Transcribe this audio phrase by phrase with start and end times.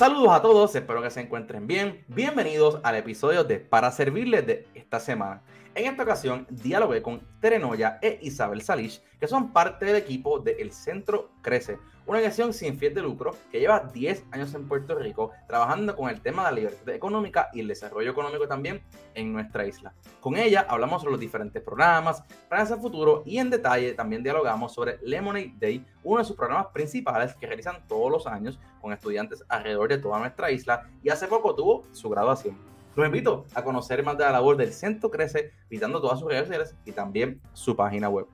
[0.00, 2.06] Saludos a todos, espero que se encuentren bien.
[2.08, 5.42] Bienvenidos al episodio de Para Servirles de esta semana.
[5.76, 10.72] En esta ocasión dialogué con Terenoya e Isabel Salish, que son parte del equipo del
[10.72, 15.30] Centro Crece, una organización sin fin de lucro que lleva 10 años en Puerto Rico
[15.46, 18.82] trabajando con el tema de la libertad económica y el desarrollo económico también
[19.14, 19.94] en nuestra isla.
[20.20, 24.74] Con ella hablamos sobre los diferentes programas, planes a futuro y en detalle también dialogamos
[24.74, 29.44] sobre Lemonade Day, uno de sus programas principales que realizan todos los años con estudiantes
[29.48, 32.69] alrededor de toda nuestra isla y hace poco tuvo su graduación.
[32.96, 36.48] Los invito a conocer más de la labor del Centro Crece, visitando todas sus redes
[36.48, 38.26] sociales y también su página web.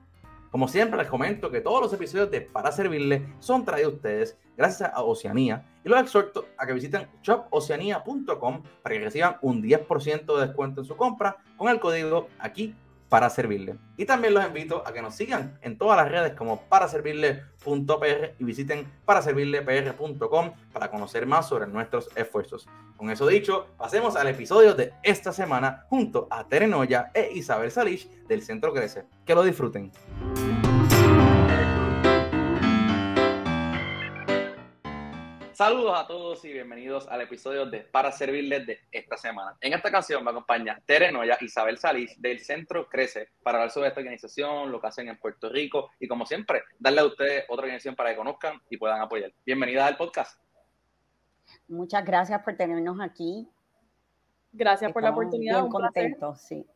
[0.51, 4.37] Como siempre, les comento que todos los episodios de Para Servirle son traídos a ustedes
[4.55, 10.35] gracias a Oceanía y los exhorto a que visiten shopoceanía.com para que reciban un 10%
[10.39, 12.73] de descuento en su compra con el código aquí
[13.09, 13.75] para servirle.
[13.95, 18.43] Y también los invito a que nos sigan en todas las redes como paraservirle.pr y
[18.43, 22.67] visiten paraservirlepr.com para conocer más sobre nuestros esfuerzos.
[22.97, 28.09] Con eso dicho, pasemos al episodio de esta semana junto a Terenoya e Isabel Salish
[28.27, 29.05] del Centro Crece.
[29.25, 29.91] Que lo disfruten.
[35.57, 39.57] Saludos a todos y bienvenidos al episodio de Para Servirles de esta semana.
[39.59, 43.87] En esta ocasión me acompaña Tere Noya, Isabel Salís del Centro Crece para hablar sobre
[43.87, 47.63] esta organización, lo que hacen en Puerto Rico y como siempre, darle a ustedes otra
[47.63, 49.33] organización para que conozcan y puedan apoyar.
[49.43, 50.39] Bienvenida al podcast.
[51.67, 53.49] Muchas gracias por tenernos aquí.
[54.51, 55.61] Gracias por la oportunidad.
[55.61, 56.67] Bien contentos, sí.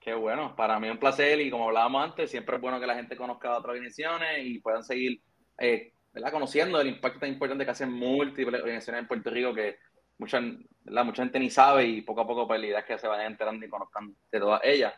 [0.00, 2.94] Qué bueno, para mí un placer y como hablábamos antes, siempre es bueno que la
[2.94, 5.20] gente conozca otras organizaciones y puedan seguir
[5.58, 6.32] eh, ¿verdad?
[6.32, 9.78] conociendo el impacto tan importante que hacen múltiples organizaciones en Puerto Rico que
[10.20, 13.08] mucha, mucha gente ni sabe y poco a poco pues, la idea es que se
[13.08, 14.94] vayan enterando y conozcan de todas ellas.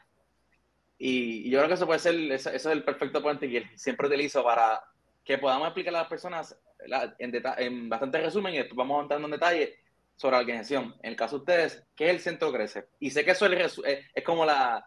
[0.99, 4.45] Y, yo creo que eso puede ser, eso, es el perfecto puente que siempre utilizo
[4.45, 4.83] para
[5.25, 6.59] que podamos explicar a las personas
[7.19, 9.79] en, bastante resumen y después vamos entrando en detalle
[10.17, 10.95] sobre la organización.
[11.03, 12.89] En el caso de ustedes, ¿qué es el Centro Crece?
[12.99, 13.81] Y sé que eso es,
[14.15, 14.85] es, como la,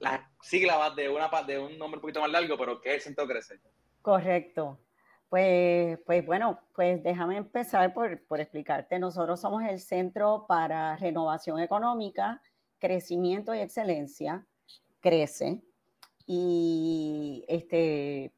[0.00, 3.02] la sigla de, una, de un nombre un poquito más largo, pero ¿qué es el
[3.02, 3.60] Centro Crece?
[4.02, 4.78] Correcto.
[5.34, 9.00] Pues, pues bueno, pues déjame empezar por, por explicarte.
[9.00, 12.40] Nosotros somos el Centro para Renovación Económica,
[12.78, 14.46] Crecimiento y Excelencia,
[15.00, 15.60] CRECE.
[16.24, 18.32] Y este,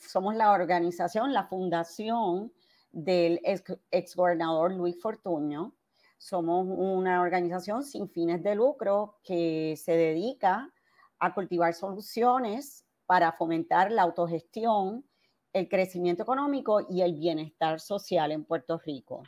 [0.00, 2.50] somos la organización, la fundación
[2.92, 5.74] del ex, gobernador Luis Fortuño.
[6.16, 10.72] Somos una organización sin fines de lucro que se dedica
[11.18, 15.04] a cultivar soluciones para fomentar la autogestión
[15.52, 19.22] el crecimiento económico y el bienestar social en Puerto Rico.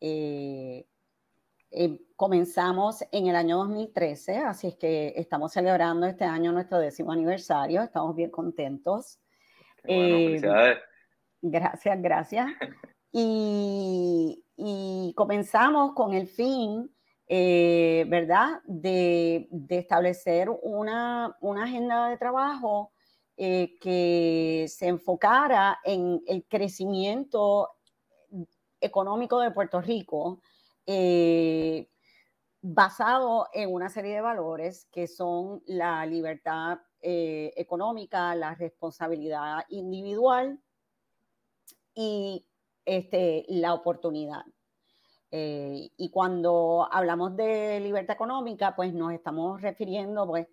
[0.00, 0.86] Eh,
[1.70, 7.12] eh, comenzamos en el año 2013, así es que estamos celebrando este año nuestro décimo
[7.12, 9.18] aniversario, estamos bien contentos.
[9.84, 10.40] Eh,
[11.42, 12.50] gracias, gracias.
[13.12, 14.44] y,
[15.16, 16.90] comenzamos con el fin,
[17.28, 22.92] ¿verdad?, de, establecer una, una agenda de trabajo
[23.40, 27.70] eh, que se enfocara en el crecimiento
[28.80, 30.42] económico de Puerto Rico,
[30.84, 31.88] eh,
[32.60, 40.60] basado en una serie de valores que son la libertad eh, económica, la responsabilidad individual
[41.94, 42.44] y
[42.84, 44.42] este, la oportunidad.
[45.30, 50.48] y cuando hablamos de libertad económica, pues nos estamos refiriendo pues,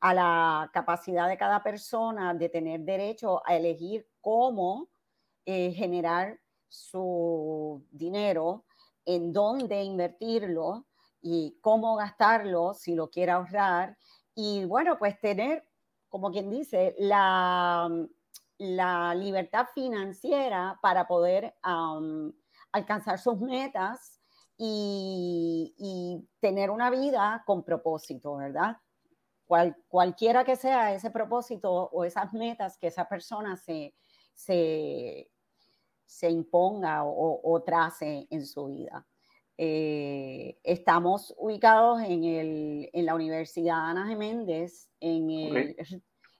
[0.00, 4.88] a la capacidad de cada persona de tener derecho a elegir cómo
[5.44, 6.38] eh, generar
[6.68, 8.64] su dinero,
[9.04, 10.86] en dónde invertirlo
[11.20, 13.96] y cómo gastarlo si lo quiere ahorrar.
[14.34, 15.66] Y bueno, pues tener,
[16.08, 17.90] como quien dice, la,
[18.58, 21.54] la libertad financiera para poder
[22.72, 24.20] alcanzar sus metas
[24.58, 28.76] y tener una vida con propósito, ¿verdad?
[29.88, 33.94] Cualquiera que sea ese propósito o esas metas que esa persona se,
[34.34, 35.30] se,
[36.30, 39.06] imponga o, trace en su vida.
[39.56, 45.76] Eh, estamos ubicados en, la Universidad Ana Geméndez, en el,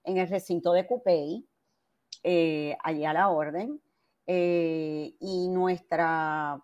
[0.05, 1.49] en el recinto de Cupey,
[2.23, 3.81] eh, allí a la orden,
[4.27, 6.63] eh, y nuestra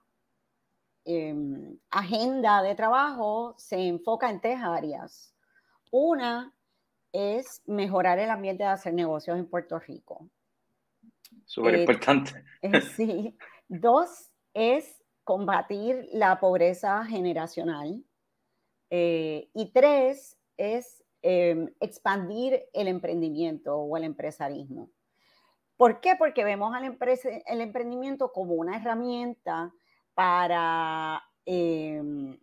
[1.04, 5.33] em, agenda de trabajo se enfoca en tres áreas.
[5.96, 6.52] Una
[7.12, 10.28] es mejorar el ambiente de hacer negocios en Puerto Rico.
[11.44, 12.44] Súper importante.
[12.62, 13.38] Eh, sí.
[13.68, 18.02] Dos es combatir la pobreza generacional.
[18.90, 24.90] Eh, y tres es em, expandir el emprendimiento o el empresarismo.
[25.76, 26.16] ¿Por qué?
[26.18, 26.98] Porque vemos al
[27.46, 29.72] el emprendimiento como una herramienta
[30.12, 32.36] para, em,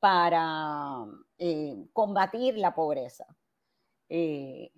[0.00, 1.06] para
[1.38, 3.26] em, combatir la pobreza.
[4.08, 4.72] Eh,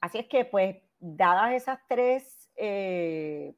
[0.00, 3.54] así es que, pues, dadas esas tres eh,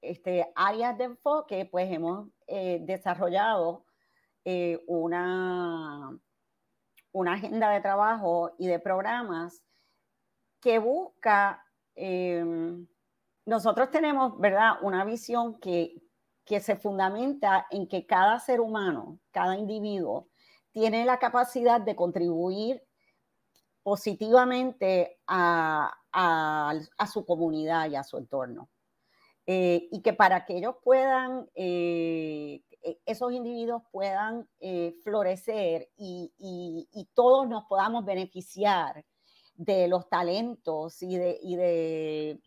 [0.00, 3.86] este, áreas de enfoque, pues hemos eh, desarrollado
[4.86, 6.18] una,
[7.12, 9.62] una agenda de trabajo y de programas
[10.60, 12.86] que busca, em,
[13.46, 16.02] nosotros tenemos, ¿verdad?, una visión que,
[16.44, 20.28] que se fundamenta en que cada ser humano, cada individuo,
[20.74, 22.82] tiene la capacidad de contribuir
[23.84, 25.94] positivamente a,
[27.10, 28.68] su comunidad y a su entorno.
[29.46, 36.32] Eh, y que para que ellos puedan, eh, e, esos individuos puedan eh, florecer y,
[37.14, 39.04] todos nos podamos beneficiar
[39.54, 42.40] de los talentos y de, y de,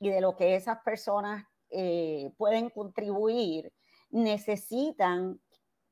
[0.00, 1.44] y de lo que esas personas
[2.38, 3.70] pueden contribuir,
[4.08, 5.38] necesitan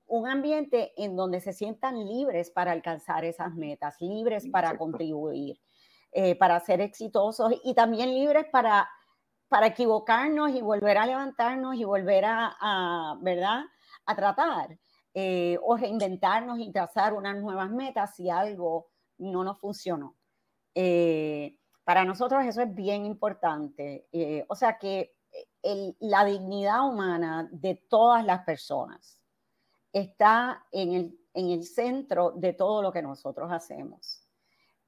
[0.09, 5.61] un ambiente en donde se sientan libres para alcanzar esas metas, libres para contribuir,
[6.13, 8.89] eh, para ser exitosos y también libres para,
[9.49, 13.65] para equivocarnos y volver a levantarnos y volver a, ¿verdad?
[14.07, 14.79] A tratar
[15.13, 18.89] eh, o reinventarnos y trazar unas nuevas metas si algo
[19.19, 20.17] no nos funcionó.
[20.75, 24.07] Eh, para nosotros eso es bien importante.
[24.49, 25.15] o sea que
[26.01, 29.21] la dignidad humana de todas las personas,
[30.01, 34.27] está en el, en el centro de todo lo que nosotros hacemos.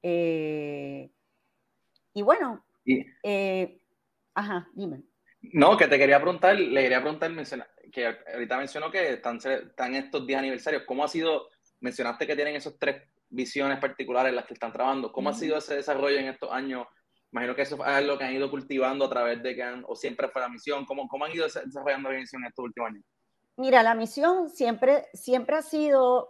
[0.03, 1.09] Eh,
[2.13, 2.63] y bueno,
[3.23, 3.81] eh,
[4.33, 5.03] ajá, dime.
[5.53, 7.31] No, que te quería preguntar, le quería preguntar,
[7.91, 10.83] que ahorita mencionó que están, están estos 10 aniversarios.
[10.85, 15.11] ¿Cómo ha sido, mencionaste que tienen esos tres visiones particulares en las que están trabajando?
[15.11, 16.85] ¿Cómo ha sido ese desarrollo en estos años?
[17.31, 19.95] Imagino que eso es algo que han ido cultivando a través de que han, o
[19.95, 20.85] siempre fue la misión.
[20.85, 23.03] ¿Cómo, cómo han ido desarrollando la misión en estos últimos años?
[23.59, 26.29] Mira, la misión siempre, siempre ha sido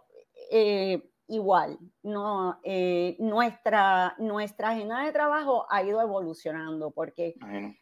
[0.49, 1.77] eh, igual.
[2.01, 7.35] No, eh, nuestra, nuestra agenda de trabajo ha ido evolucionando porque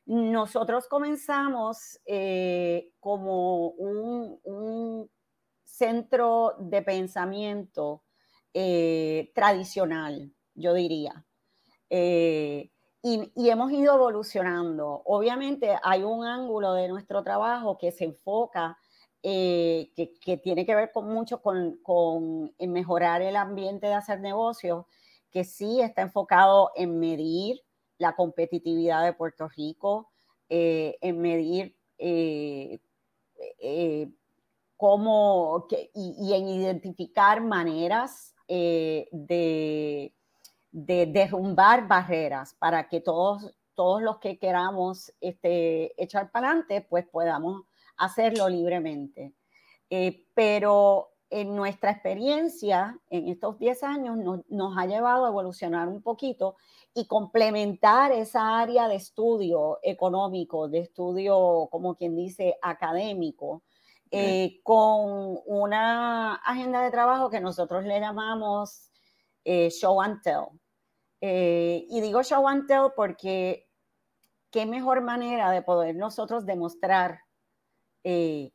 [0.06, 5.10] nosotros comenzamos eh, como un,
[5.64, 8.04] centro de pensamiento
[9.34, 11.26] tradicional, yo diría.
[11.90, 12.70] Y,
[13.02, 15.04] y, hemos ido evolucionando.
[15.06, 18.78] Obviamente hay un ángulo de nuestro trabajo que se enfoca
[19.24, 24.86] eh, que, tiene que ver con mucho con, con mejorar el ambiente de hacer negocios,
[25.32, 27.62] que sí está enfocado en medir
[27.98, 30.12] la competitividad de Puerto Rico,
[30.50, 32.80] eh, en medir eh,
[34.78, 39.08] cómo y, en identificar maneras de,
[40.72, 47.06] de, derrumbar barreras para que todos, todos los que queramos este, echar para adelante, pues
[47.08, 47.64] podamos
[47.98, 49.34] hacerlo libremente.
[49.90, 54.18] Eh, pero en nuestra experiencia en estos 10 años
[54.48, 56.56] nos ha llevado a evolucionar un poquito
[56.94, 63.64] y complementar esa área de estudio económico, de estudio, como quien dice, académico,
[64.10, 68.90] eh, con una agenda de trabajo que nosotros le llamamos
[69.44, 70.48] eh, show and tell.
[71.20, 73.68] y digo show and tell porque
[74.50, 77.27] qué mejor manera de poder nosotros demostrar
[78.10, 78.54] eh,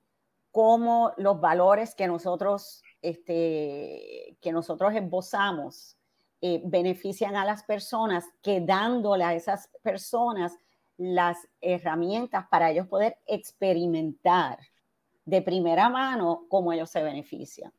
[0.50, 5.98] cómo los valores que nosotros, este, que nosotros esbozamos
[6.40, 10.56] eh, benefician a las personas, que dándole a esas personas
[10.96, 14.58] las herramientas para ellos poder experimentar
[15.26, 17.74] de primera mano cómo ellos se benefician.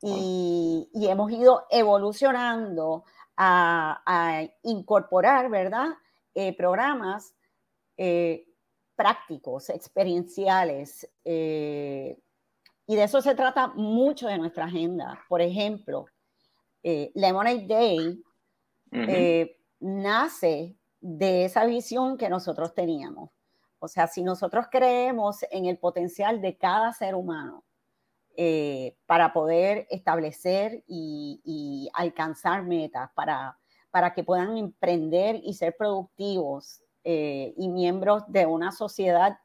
[0.00, 3.02] Y, hemos ido evolucionando
[3.36, 5.88] a, incorporar, ¿verdad?
[6.32, 7.34] Eh, programas
[8.96, 11.08] prácticos, experienciales.
[11.24, 12.18] Eh,
[12.86, 15.20] y de eso se trata mucho de nuestra agenda.
[15.28, 16.06] Por ejemplo,
[16.82, 18.22] eh, Lemonade Day
[18.92, 23.30] eh, nace de esa visión que nosotros teníamos.
[23.78, 27.62] O sea, si nosotros creemos en el potencial de cada ser humano
[29.06, 33.58] para poder establecer y, alcanzar metas, para,
[33.90, 39.38] para que puedan emprender y ser productivos eh, y miembros de una sociedad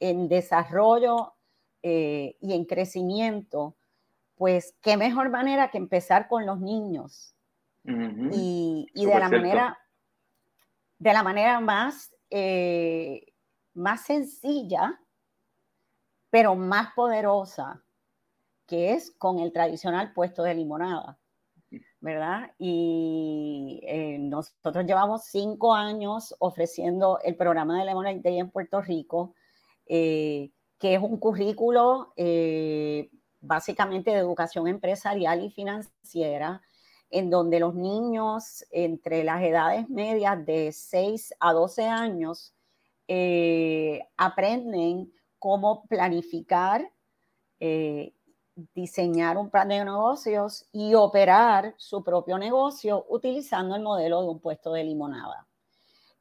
[0.00, 1.34] en desarrollo
[1.82, 3.76] eh, y en crecimiento,
[4.34, 7.36] pues qué mejor manera que empezar con los niños.
[7.84, 9.78] Y, de la manera,
[10.98, 13.34] de la manera más, eh,
[13.74, 14.98] más sencilla,
[16.30, 17.84] pero más poderosa,
[18.66, 21.18] que es con el tradicional puesto de limonada.
[22.02, 22.50] ¿Verdad?
[22.58, 29.34] Y eh, nosotros llevamos cinco años ofreciendo el programa de Lemonade Day en Puerto Rico.
[29.86, 33.08] Eh, que es un currículo eh,
[33.40, 36.60] básicamente de educación empresarial y financiera,
[37.08, 42.52] en donde los niños entre las edades medias de 6 a 12 años
[44.16, 46.90] aprenden cómo planificar,
[48.74, 54.40] diseñar un plan de negocios y operar su propio negocio utilizando el modelo de un
[54.40, 55.46] puesto de limonada.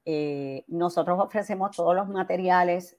[0.06, 2.98] Eh, nosotros ofrecemos todos los materiales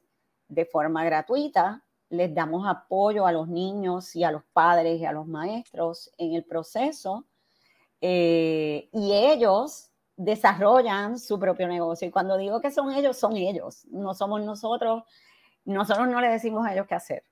[0.49, 5.13] de forma gratuita, les damos apoyo a los niños y a los padres y a
[5.13, 7.25] los maestros en el proceso
[8.03, 12.09] y ellos desarrollan su propio negocio.
[12.09, 15.05] Y cuando digo que son ellos, son ellos, no somos nosotros.
[15.65, 17.25] Nosotros no les decimos a ellos qué hacer.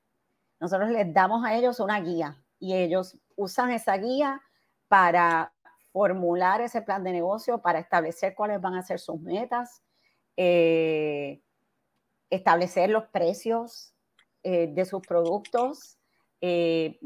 [0.61, 4.43] Nosotros les damos a ellos una guía y ellos usan esa guía
[4.89, 5.53] para
[5.93, 9.83] formular ese plan de negocio, para establecer cuáles van a ser sus metas,
[10.37, 11.43] eh,
[12.29, 13.95] establecer los precios
[14.43, 15.99] eh, de sus productos,
[16.41, 17.01] eh,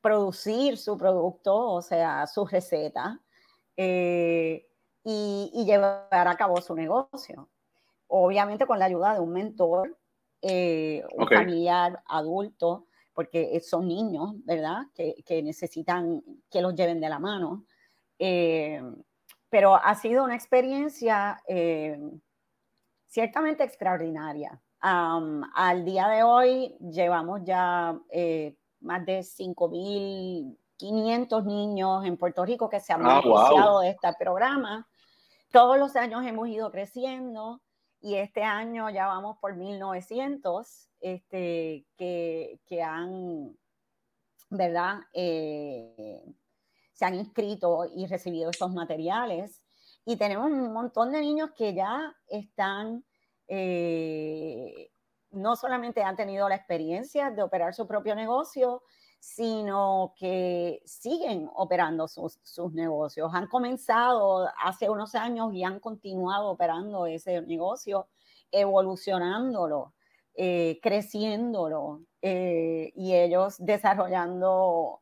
[0.00, 3.20] producir su producto, o sea, su receta,
[3.76, 4.62] y,
[5.66, 7.48] llevar a cabo su negocio.
[8.06, 9.96] Obviamente con la ayuda de un mentor,
[10.46, 14.82] eh, un familiar adulto, porque son niños, ¿verdad?
[14.94, 17.64] Que, que, necesitan que los lleven de la mano.
[18.18, 18.82] Eh,
[19.48, 21.98] pero ha sido una experiencia eh,
[23.06, 24.60] ciertamente extraordinaria.
[24.80, 27.98] al día de hoy llevamos ya
[28.80, 34.86] más de 5.500 niños en Puerto Rico que se han ah, beneficiado de este programa
[35.54, 37.60] todos los años hemos ido creciendo
[38.04, 43.56] y este año ya vamos por 1900 este, que, que han,
[44.50, 44.98] ¿verdad?
[45.14, 46.22] Eh,
[46.92, 49.64] se han inscrito y recibido estos materiales.
[50.04, 53.06] Y tenemos un montón de niños que ya están,
[53.48, 54.90] eh,
[55.30, 58.82] no solamente han tenido la experiencia de operar su propio negocio,
[59.24, 62.38] sino que siguen operando sus,
[62.74, 63.30] negocios.
[63.32, 68.06] Han comenzado hace unos años y han continuado operando ese negocio,
[68.52, 69.94] evolucionándolo,
[70.34, 75.00] eh, creciéndolo eh, y ellos desarrollando,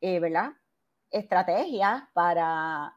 [0.00, 0.52] eh, ¿verdad?
[1.10, 2.96] Estrategias para,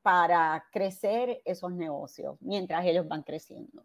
[0.00, 3.84] para crecer esos negocios mientras ellos van creciendo.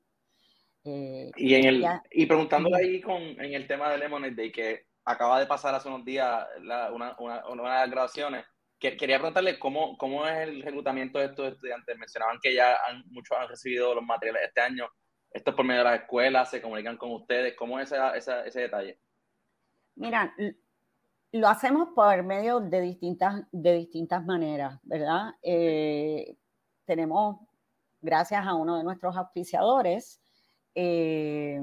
[0.86, 5.40] y, en el, y preguntándole ahí con, en el tema de Lemonade Day, que acaba
[5.40, 8.46] de pasar hace unos días una, una, una, de las grabaciones.
[8.78, 11.98] quería preguntarle cómo, cómo es el reclutamiento de estos estudiantes.
[11.98, 14.86] Mencionaban que ya muchos han recibido los materiales este año.
[15.32, 17.56] Esto es por medio de las escuelas, se comunican con ustedes.
[17.56, 19.00] ¿Cómo es ese, ese detalle?
[19.96, 20.36] Mira,
[21.32, 25.36] lo hacemos por medio de distintas, de distintas maneras, ¿verdad?
[25.42, 26.36] Eh,
[26.86, 27.38] tenemos,
[28.02, 30.22] gracias a uno de nuestros auspiciadores,
[30.76, 31.62] eh,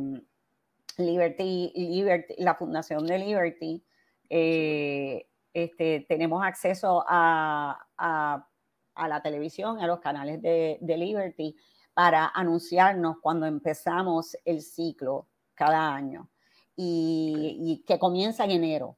[0.99, 3.85] Liberty, Liberty, la Fundación de Liberty,
[4.29, 11.57] eh, este, tenemos acceso a, la televisión, a los canales de, Liberty,
[11.95, 16.29] para anunciarnos cuando empezamos el ciclo cada año
[16.77, 18.97] y, que comienza en enero.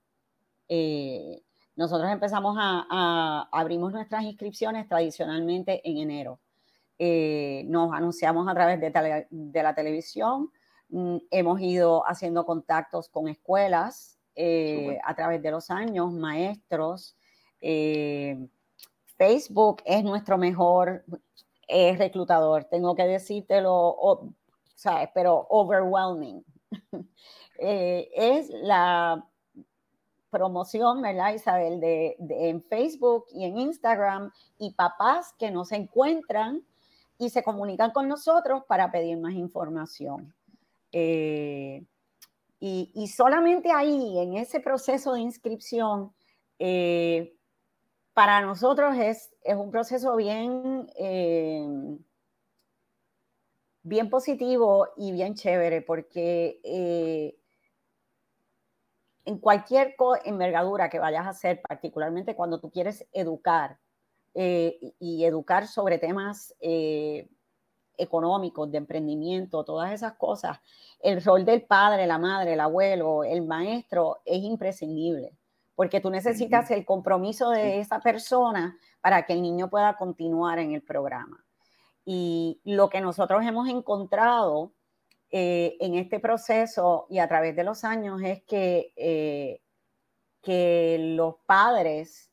[0.68, 1.42] Eh,
[1.76, 6.40] nosotros empezamos a, abrimos nuestras inscripciones tradicionalmente en enero.
[6.98, 10.50] Eh, nos anunciamos a través de, la televisión,
[11.30, 17.16] hemos ido haciendo contactos con escuelas eh, a través de los años, maestros.
[17.60, 18.48] Eh,
[19.16, 21.04] Facebook es nuestro mejor
[21.68, 24.34] eh, reclutador, tengo que decírtelo,
[24.74, 25.08] ¿sabes?
[25.14, 26.44] pero overwhelming.
[27.58, 29.26] es la
[30.28, 31.80] promoción, ¿verdad, Isabel?
[31.80, 36.62] De, en Facebook y en Instagram y papás que nos encuentran
[37.18, 40.35] y se comunican con nosotros para pedir más información.
[40.92, 41.84] Eh,
[42.58, 46.12] y, solamente ahí, en ese proceso de inscripción,
[46.58, 47.36] eh,
[48.12, 51.64] para nosotros es, es, un proceso bien, eh,
[53.82, 56.58] bien positivo y bien chévere, porque
[59.24, 63.78] en cualquier envergadura que vayas a hacer, particularmente cuando tú quieres educar
[64.34, 66.54] y educar sobre temas
[67.96, 70.58] económicos, de emprendimiento, todas esas cosas,
[71.00, 75.36] el rol del padre, la madre, el abuelo, el maestro es imprescindible,
[75.74, 80.72] porque tú necesitas el compromiso de esa persona para que el niño pueda continuar en
[80.72, 81.44] el programa.
[82.04, 84.72] Y lo que nosotros hemos encontrado
[85.30, 89.60] eh, en este proceso y a través de los años es que, eh,
[90.40, 92.30] que los padres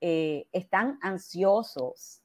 [0.00, 2.23] eh, están ansiosos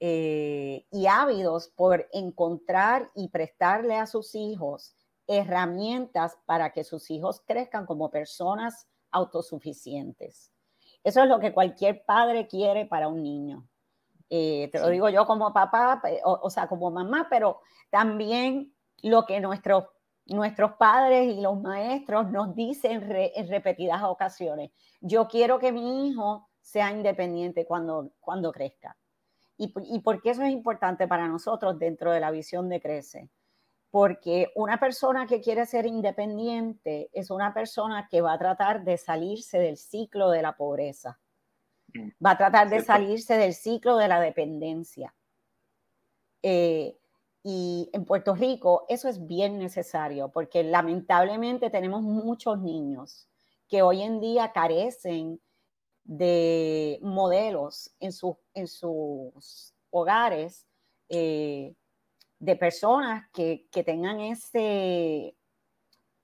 [0.00, 4.94] y ávidos por encontrar y prestarle a sus hijos
[5.26, 10.52] herramientas para que sus hijos crezcan como personas autosuficientes.
[11.02, 13.68] Eso es lo que cualquier padre quiere para un niño.
[14.28, 17.60] Eh, te lo digo yo como papá, o, sea, como mamá, pero
[17.90, 19.84] también lo que nuestros,
[20.26, 24.72] nuestros padres y los maestros nos dicen en repetidas ocasiones.
[25.00, 28.96] Yo quiero que mi hijo sea independiente cuando, cuando crezca.
[29.58, 33.30] ¿Y, ¿Y por qué eso es importante para nosotros dentro de la visión de Crece?
[33.90, 38.98] Porque una persona que quiere ser independiente es una persona que va a tratar de
[38.98, 41.18] salirse del ciclo de la pobreza
[41.94, 42.10] Mm.
[42.24, 45.14] va a tratar de salirse del ciclo de la dependencia.
[46.42, 46.96] Eh,
[47.42, 53.28] y en Puerto Rico eso es bien necesario porque lamentablemente tenemos muchos niños
[53.68, 55.40] que hoy en día carecen
[56.06, 58.12] de modelos en,
[58.54, 60.66] en sus hogares
[61.08, 61.74] eh,
[62.38, 65.36] de personas que, tengan ese,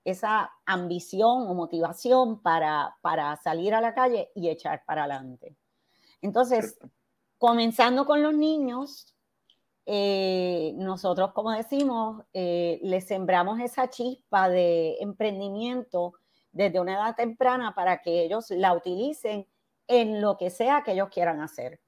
[0.05, 5.55] esa ambición o motivación para, para salir a la calle y echar para adelante.
[6.21, 6.77] Entonces,
[7.37, 9.13] comenzando con los niños,
[9.85, 16.13] eh, nosotros, como decimos, eh, les sembramos esa chispa de emprendimiento
[16.53, 19.45] desde una edad temprana para que ellos la utilicen
[19.87, 21.79] en lo que sea que ellos quieran hacer.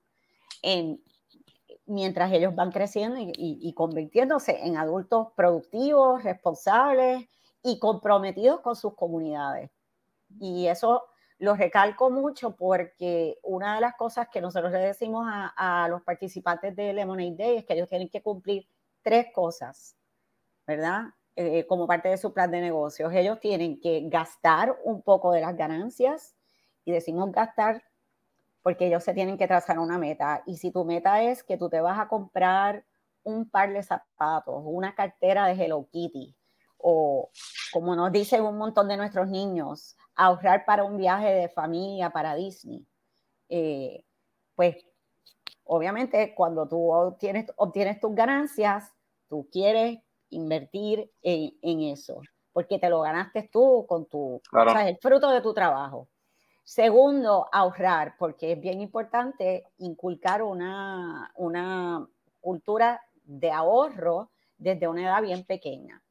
[1.87, 7.27] mientras ellos van creciendo y, convirtiéndose en adultos productivos, responsables
[7.63, 9.69] y comprometidos con sus comunidades.
[10.39, 11.03] Y eso
[11.37, 16.75] lo recalco mucho porque una de las cosas que nosotros le decimos a, los participantes
[16.75, 18.67] de Lemonade Day es que ellos tienen que cumplir
[19.01, 19.95] tres cosas,
[20.65, 21.03] ¿verdad?
[21.35, 23.13] Eh, como parte de su plan de negocios.
[23.13, 26.34] Ellos tienen que gastar un poco de las ganancias
[26.85, 27.83] y decimos gastar
[28.61, 30.41] porque ellos se tienen que trazar una meta.
[30.47, 32.83] Y si tu meta es que tú te vas a comprar
[33.23, 36.35] un par de zapatos, una cartera de Hello Kitty,
[36.77, 37.29] o
[37.71, 42.33] como nos dicen un montón de nuestros niños, ahorrar para un viaje de familia para
[42.33, 42.83] Disney.
[43.49, 44.03] Eh,
[44.55, 44.77] pues
[45.63, 48.91] obviamente cuando tú obtienes, obtienes tus ganancias,
[49.27, 52.19] tú quieres invertir en, eso,
[52.51, 56.09] porque te lo ganaste tú con tu, o sea, el fruto de tu trabajo.
[56.65, 62.09] Segundo, ahorrar, porque es bien importante inculcar una, una
[62.41, 66.01] cultura de ahorro desde una edad bien pequeña.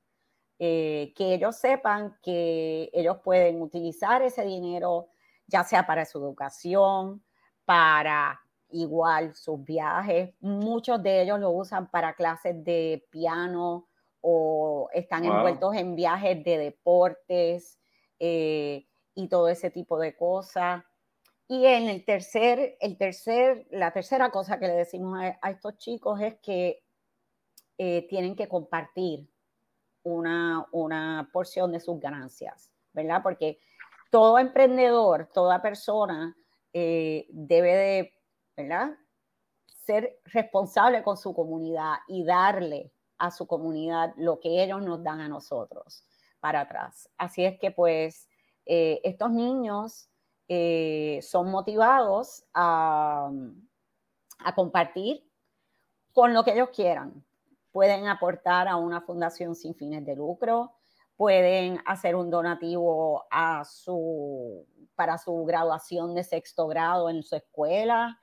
[0.61, 5.09] Eh, que ellos sepan que ellos pueden utilizar ese dinero,
[5.49, 7.25] ya sea para su educación,
[7.65, 8.41] para
[8.71, 10.35] igual sus viajes.
[10.39, 13.89] Muchos de ellos lo usan para clases de piano
[14.21, 17.81] o están envueltos en viajes de deportes
[18.21, 20.85] eh, y todo ese tipo de cosas.
[21.47, 26.21] Y en el tercer, el tercer, la tercera cosa que le decimos a, estos chicos
[26.21, 26.83] es que
[27.79, 29.29] eh, tienen que compartir
[30.05, 33.23] una, una porción de sus ganancias, ¿verdad?
[33.23, 33.59] Porque
[34.11, 36.37] todo emprendedor, toda persona
[36.73, 38.15] eh, debe de,
[38.57, 38.97] ¿verdad?
[39.67, 45.21] Ser responsable con su comunidad y darle a su comunidad lo que ellos nos dan
[45.21, 46.05] a nosotros
[46.41, 47.09] para atrás.
[47.17, 48.29] Así es que pues
[48.67, 50.09] eh, estos niños
[50.49, 53.31] eh, son motivados a,
[54.55, 55.27] compartir
[56.13, 57.25] con lo que ellos quieran,
[57.73, 60.75] pueden aportar a una fundación sin fines de lucro,
[61.17, 68.21] pueden hacer un donativo para su graduación de sexto grado en su escuela,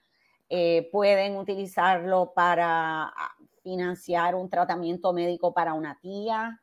[0.50, 6.62] eh, pueden utilizarlo para ah, financiar un tratamiento médico para una tía,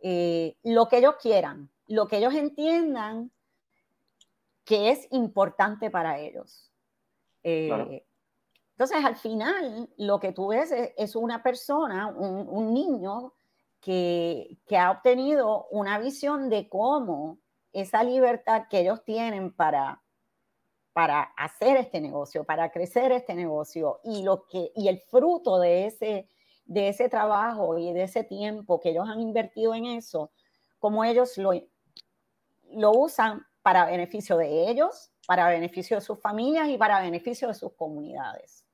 [0.00, 3.32] lo que ellos quieran, lo que ellos entiendan
[4.64, 6.70] que es importante para ellos.
[7.42, 8.04] Eh,
[8.72, 13.32] entonces, al final, lo que tú ves es, una persona, un, niño
[13.80, 17.38] que, ha obtenido una visión de cómo
[17.72, 20.02] esa libertad que ellos tienen para,
[20.92, 25.86] para hacer este negocio, para crecer este negocio y, lo que, y el fruto de
[25.86, 26.28] ese,
[26.66, 30.30] de ese trabajo y de ese tiempo que ellos han invertido en eso,
[30.78, 31.52] cómo ellos lo,
[32.72, 37.54] lo usan para beneficio de ellos, para beneficio de sus familias y para beneficio de
[37.54, 38.64] sus comunidades.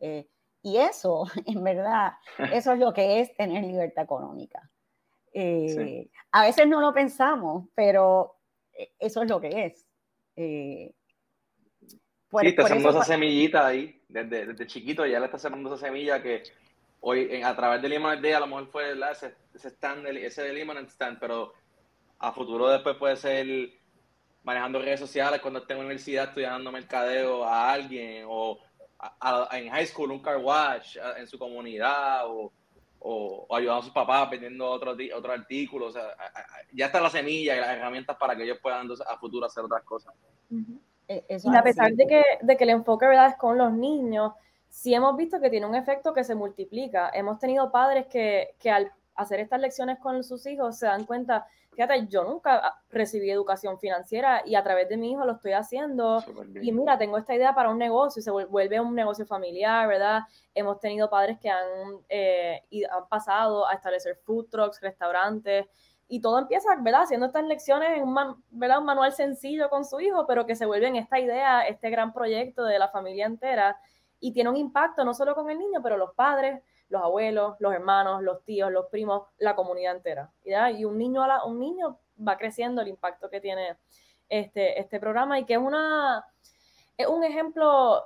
[0.00, 0.28] Eh,
[0.62, 2.14] y eso, en verdad,
[2.52, 4.68] eso es lo que es tener libertad económica.
[5.32, 8.34] Eh, a veces no lo pensamos, pero
[8.72, 9.86] eh, eso es lo que es.
[10.34, 10.92] sí,
[12.42, 16.42] está sembrando esa semillita ahí, desde, desde, chiquito ya le está sembrando esa semilla que
[16.98, 20.52] hoy a través del Limon Day a lo mejor fue ese, ese, stand, ese de
[20.52, 21.52] Limon Stand, pero
[22.20, 23.46] a futuro después puede ser
[24.44, 28.58] manejando redes sociales cuando esté en la universidad estudiando mercadeo a alguien o
[29.52, 32.52] en high school un car wash en su comunidad o
[33.00, 35.88] o, ayudando a sus papás vendiendo otros otro artículos.
[35.88, 36.14] O sea,
[36.72, 39.82] ya está la semilla y las herramientas para que ellos puedan a futuro hacer otras
[39.82, 40.14] cosas.
[41.08, 43.28] E, y a pesar de que, de que el enfoque ¿verdad?
[43.28, 44.32] es con los niños,
[44.68, 47.10] sí hemos visto que tiene un efecto que se multiplica.
[47.12, 51.46] Hemos tenido padres que, que al hacer estas lecciones con sus hijos se dan cuenta,
[51.80, 56.22] fíjate, yo nunca recibí educación financiera y a través de mi hijo lo estoy haciendo.
[56.60, 60.20] Y mira, tengo esta idea para un negocio y se vuelve un negocio familiar, ¿verdad?
[60.54, 61.66] Hemos tenido padres que han,
[62.10, 65.68] eh, han pasado a establecer food trucks, restaurantes.
[66.06, 67.04] Y todo empieza, ¿verdad?
[67.04, 68.80] Haciendo estas lecciones en un, ¿verdad?
[68.80, 72.64] un manual sencillo con su hijo, pero que se vuelven esta idea, este gran proyecto
[72.64, 73.80] de la familia entera.
[74.18, 77.72] Y tiene un impacto no solo con el niño, pero los padres, los abuelos, los
[77.72, 80.30] hermanos, los tíos, los primos, la comunidad entera.
[80.44, 83.76] Y un niño, un niño va creciendo el impacto que tiene
[84.28, 86.26] este, este programa y que es, una,
[86.98, 88.04] es un ejemplo,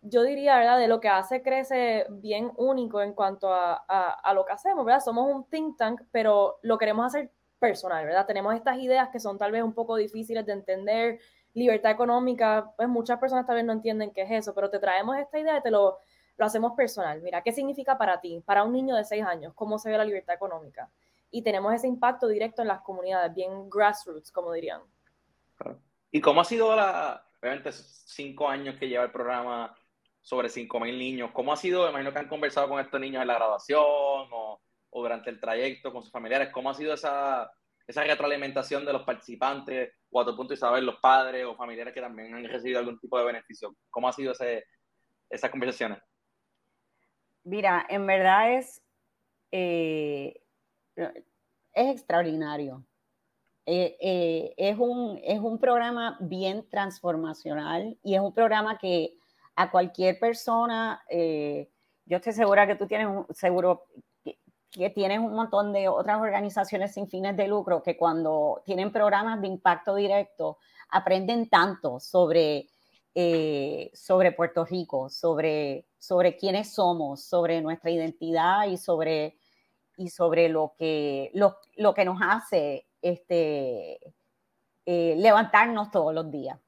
[0.00, 4.46] yo diría, ¿verdad?, de lo que hace crece bien único en cuanto a, a, lo
[4.46, 5.04] que hacemos, ¿verdad?
[5.04, 8.26] Somos un think tank, pero lo queremos hacer personal, ¿verdad?
[8.26, 11.20] Tenemos estas ideas que son tal vez un poco difíciles de entender,
[11.52, 15.16] libertad económica, pues muchas personas tal vez no entienden qué es eso, pero te traemos
[15.16, 15.98] esta idea y te lo
[16.36, 17.20] lo hacemos personal.
[17.22, 19.52] Mira, ¿qué significa para ti, para un niño de seis años?
[19.54, 20.90] ¿Cómo se ve la libertad económica?
[21.30, 24.82] Y tenemos ese impacto directo en las comunidades, bien grassroots, como dirían.
[26.10, 29.76] ¿Y cómo ha sido la, obviamente, cinco años que lleva el programa
[30.20, 31.30] sobre cinco mil niños?
[31.32, 34.60] ¿Cómo ha sido, imagino que han conversado con estos niños en la graduación o,
[34.92, 36.50] durante el trayecto con sus familiares?
[36.52, 37.50] ¿Cómo ha sido esa,
[37.86, 41.92] esa retroalimentación de los participantes o a tu punto de saber los padres o familiares
[41.92, 43.74] que también han recibido algún tipo de beneficio?
[43.90, 44.64] ¿Cómo ha sido ese,
[45.28, 45.98] esas conversaciones?
[47.46, 48.82] Mira, en verdad es,
[49.52, 50.34] eh,
[50.96, 52.84] es extraordinario.
[53.64, 59.16] Eh, eh, es, un, es un programa bien transformacional y es un programa que
[59.54, 63.84] a cualquier persona, yo estoy segura que tú tienes un, seguro
[64.24, 64.38] que,
[64.72, 69.40] que, tienes un montón de otras organizaciones sin fines de lucro que cuando tienen programas
[69.40, 70.58] de impacto directo
[70.90, 72.66] aprenden tanto sobre
[73.94, 79.38] sobre Puerto Rico, sobre, sobre quiénes somos, sobre nuestra identidad y sobre,
[79.96, 83.98] y sobre lo, que, lo, lo que nos hace este,
[84.84, 86.58] eh, levantarnos todos los días.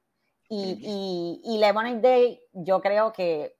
[0.48, 3.56] Y, y, y Lemonade Day, yo creo que,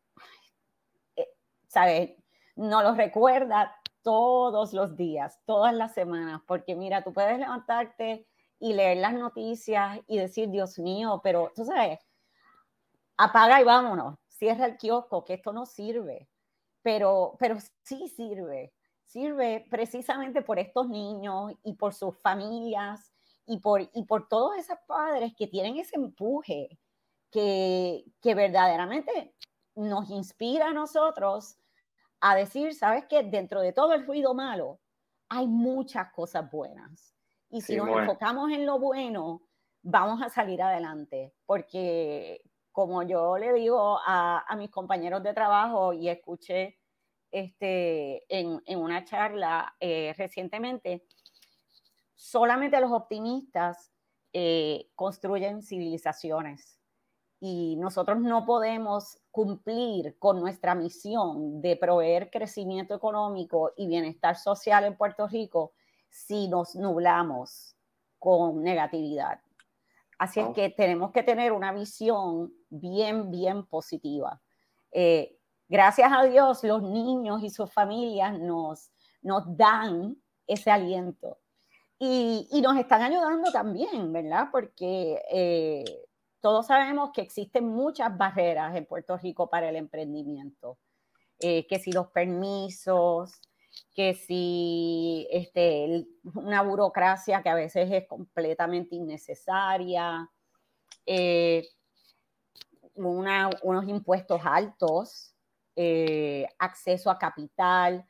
[1.16, 1.28] eh,
[1.66, 2.12] ¿sabes?
[2.56, 8.26] Nos lo recuerda todos los días, todas las semanas, porque mira, tú puedes levantarte
[8.58, 12.00] y leer las noticias y decir, Dios mío, pero tú sabes,
[13.16, 16.28] apaga y vámonos, cierra el kiosco, que esto no sirve,
[16.82, 18.72] pero, pero sí sirve,
[19.04, 23.12] sirve precisamente por estos niños y por sus familias
[23.46, 26.78] y por, y por todos esos padres que tienen ese empuje
[27.30, 29.34] que, que verdaderamente
[29.74, 31.58] nos inspira a nosotros
[32.20, 33.22] a decir, ¿sabes qué?
[33.24, 34.80] Dentro de todo el ruido malo
[35.28, 37.14] hay muchas cosas buenas.
[37.50, 39.42] Y si nos enfocamos en lo bueno,
[39.82, 42.42] vamos a salir adelante, porque
[42.78, 46.78] como yo le digo a, mis compañeros de trabajo y escuché
[47.28, 51.04] este, en, una charla eh, recientemente,
[52.14, 53.90] solamente los optimistas
[54.32, 56.78] eh, construyen civilizaciones
[57.40, 64.84] y nosotros no podemos cumplir con nuestra misión de proveer crecimiento económico y bienestar social
[64.84, 65.72] en Puerto Rico
[66.10, 67.74] si nos nublamos
[68.20, 69.40] con negatividad.
[70.16, 74.40] Así es que tenemos que tener una visión bien, bien positiva.
[74.92, 78.90] Eh, gracias a Dios, los niños y sus familias nos,
[79.22, 81.38] nos dan ese aliento.
[81.98, 84.48] Y, y nos están ayudando también, ¿verdad?
[84.52, 85.84] Porque eh,
[86.40, 90.78] todos sabemos que existen muchas barreras en Puerto Rico para el emprendimiento.
[91.40, 93.40] Eh, que si los permisos,
[93.94, 100.28] que si este, una burocracia que a veces es completamente innecesaria,
[102.98, 105.34] unos impuestos altos,
[105.76, 108.04] eh, acceso a capital,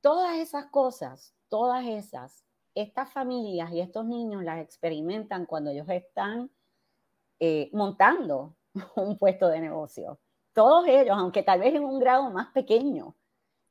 [0.00, 6.50] todas esas cosas, todas esas, estas familias y estos niños las experimentan cuando ellos están
[7.38, 8.56] eh, montando
[8.96, 10.18] un puesto de negocio.
[10.52, 13.16] Todos ellos, aunque tal vez en un grado más pequeño,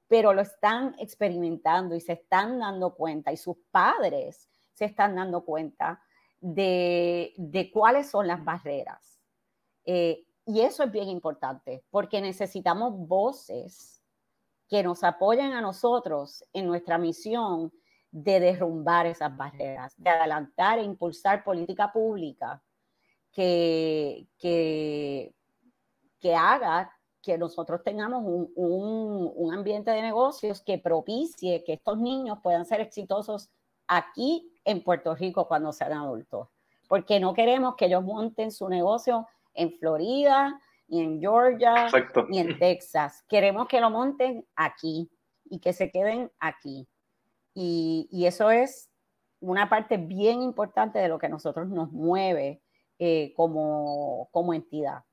[0.08, 5.45] pero lo están experimentando y se están dando cuenta, y sus padres se están dando
[5.45, 6.01] cuenta
[6.39, 9.19] de, cuáles son las barreras.
[9.86, 14.01] Eh, y eso es bien importante, porque necesitamos voces
[14.67, 17.71] que nos apoyen a nosotros en nuestra misión
[18.09, 22.63] de derrumbar esas barreras, de adelantar e impulsar política pública
[23.31, 25.35] que, que,
[26.19, 32.39] que haga que nosotros tengamos un, un, ambiente de negocios que propicie que estos niños
[32.41, 33.51] puedan ser exitosos
[33.88, 36.47] aquí en Puerto Rico cuando sean adultos.
[36.88, 41.88] Porque no queremos que ellos monten su negocio en Florida, ni en Georgia,
[42.29, 43.23] ni en Texas.
[43.27, 45.09] Queremos que lo monten aquí
[45.45, 46.88] y que se queden aquí.
[47.53, 48.89] Y, y eso es
[49.39, 52.62] una parte bien importante de lo que nosotros nos mueve
[52.97, 55.03] eh, como, como entidad.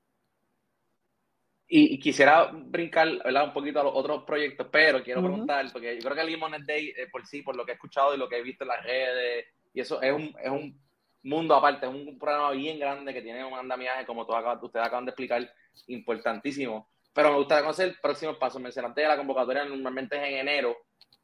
[1.69, 6.15] Y, quisiera brincar un poquito a los otros proyectos, pero quiero preguntar, porque yo creo
[6.15, 8.41] que Limones Day, eh, por sí, por lo que he escuchado y lo que he
[8.41, 10.81] visto en las redes, y eso es un, es un
[11.27, 15.11] mundo aparte, es un programa bien grande que tiene un andamiaje, como ustedes acaban de
[15.11, 15.49] explicar,
[15.87, 16.89] importantísimo.
[17.13, 18.59] Pero me gustaría conocer el próximo paso.
[18.59, 20.75] Mencionaste la convocatoria normalmente es en enero.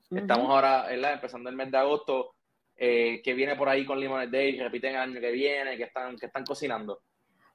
[0.09, 2.35] Estamos ahora empezando el mes de agosto.
[2.75, 4.59] Eh, que viene por ahí con Limones Day?
[4.59, 5.77] ¿Repiten el año que viene?
[5.77, 7.01] que están, que están cocinando?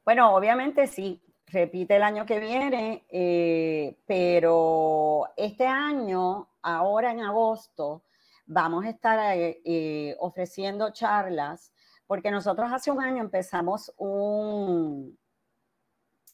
[0.05, 8.05] Bueno, obviamente sí repite el año que viene, eh, pero este año, ahora en agosto,
[8.47, 11.73] vamos a estar eh, eh, ofreciendo charlas,
[12.09, 15.17] porque nosotros hace un año empezamos un,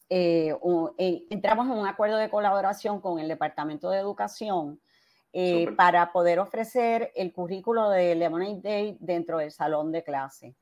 [0.08, 4.80] entramos en un acuerdo de colaboración con el Departamento de Educación
[5.76, 10.54] para poder ofrecer el currículo de Lemonade Day dentro del salón de clase.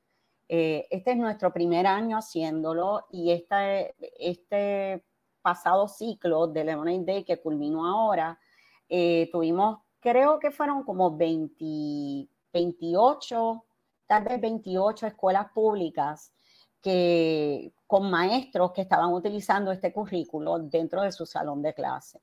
[0.54, 5.02] Eh, este es nuestro primer año haciéndolo y este, este
[5.40, 8.38] pasado ciclo de Lemonade Day que culminó ahora,
[8.86, 13.64] eh, tuvimos, creo que fueron como 20, 28,
[14.12, 16.34] tal vez 28 escuelas públicas
[16.82, 22.20] que, con maestros que estaban utilizando este currículo dentro de su salón de clase.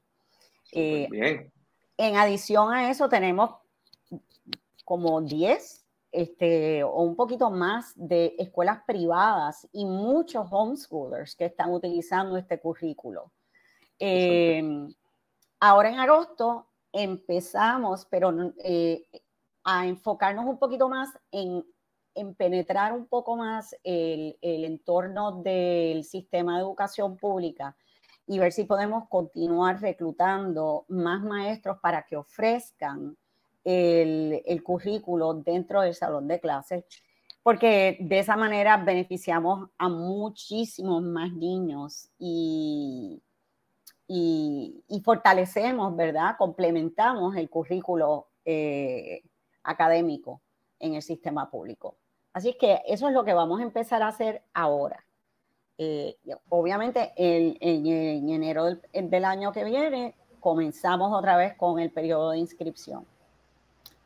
[0.72, 1.52] Eh, bien.
[1.98, 3.56] En adición a eso, tenemos
[4.86, 11.74] como 10 este, o un poquito más de escuelas privadas y muchos homeschoolers que están
[11.74, 13.32] utilizando este currículo.
[13.98, 14.94] Em,
[15.60, 18.32] ahora en agosto empezamos, pero
[18.64, 19.08] eh,
[19.64, 21.64] a enfocarnos un poquito más en,
[22.20, 27.76] en penetrar un poco más el, el, entorno del sistema de educación pública
[28.28, 33.18] y ver si podemos continuar reclutando más maestros para que ofrezcan
[33.64, 36.86] el, currículo dentro del salón de clases,
[37.44, 43.22] porque de esa manera beneficiamos a muchísimos más niños y,
[44.08, 46.36] y, fortalecemos, ¿verdad?
[46.38, 49.24] Complementamos el currículo eh,
[49.64, 50.42] académico
[50.80, 51.98] en el sistema público.
[52.34, 55.04] Así que eso es lo que vamos a empezar a hacer ahora.
[55.78, 56.18] Eh,
[56.50, 57.58] obviamente, en,
[58.30, 63.06] enero del año que viene comenzamos otra vez con el periodo de inscripción.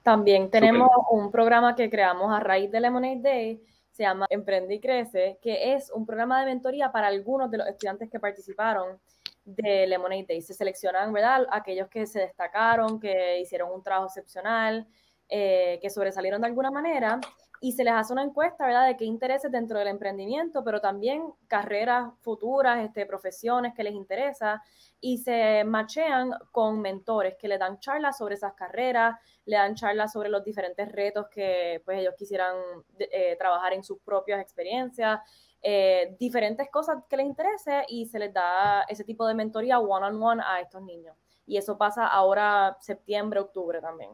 [0.04, 4.80] También tenemos un programa que creamos a raíz de Lemonade Day, se llama Emprende y
[4.80, 9.00] Crece, que es un programa de mentoría para algunos de los estudiantes que participaron
[9.46, 10.42] de Lemonade Day.
[10.42, 11.48] Se seleccionan, ¿verdad?
[11.52, 14.88] Aquellos que se destacaron, que hicieron un trabajo excepcional,
[15.30, 17.20] eh, que sobresalieron de alguna manera
[17.64, 21.34] y se les hace una encuesta, ¿verdad?, de qué intereses dentro del emprendimiento, pero también
[21.48, 24.62] carreras futuras, este, profesiones que les interesa,
[25.00, 30.12] y se machean con mentores que le dan charlas sobre esas carreras, le dan charlas
[30.12, 32.58] sobre los diferentes retos que pues, ellos quisieran
[33.00, 35.22] eh, trabajar en sus propias experiencias,
[35.62, 40.18] eh, diferentes cosas que les interese y se les da ese tipo de mentoría one-on-one
[40.18, 41.16] -on -one a estos niños.
[41.46, 44.12] Y eso pasa ahora septiembre, octubre también.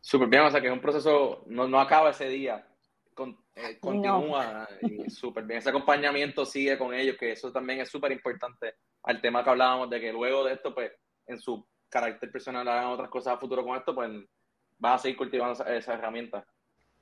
[0.00, 2.66] Súper bien, o sea que es un proceso, no, no acaba ese día,
[3.54, 5.58] eh, continúa y súper bien.
[5.58, 9.90] Ese acompañamiento sigue con ellos, que eso también es súper importante al tema que hablábamos
[9.90, 10.92] de que luego de esto, pues,
[11.26, 14.10] en su carácter personal hagan otras cosas a futuro con esto, pues
[14.82, 16.46] va a seguir cultivando esa, herramienta.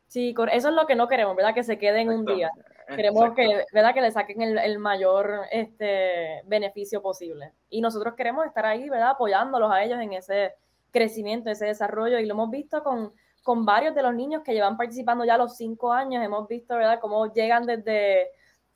[0.06, 1.54] Sí, eso es lo que no queremos, ¿verdad?
[1.54, 2.50] Que se queden un día.
[2.88, 3.92] Queremos que, ¿verdad?
[3.92, 7.52] Que le saquen el, el, mayor este, beneficio posible.
[7.68, 9.10] Y nosotros queremos estar ahí, ¿verdad?
[9.10, 10.54] Apoyándolos a ellos en ese
[10.90, 12.18] crecimiento, ese desarrollo.
[12.18, 15.56] Y lo hemos visto con, con varios de los niños que llevan participando ya los
[15.56, 16.24] cinco años.
[16.24, 18.30] Hemos visto, ¿verdad?, cómo llegan desde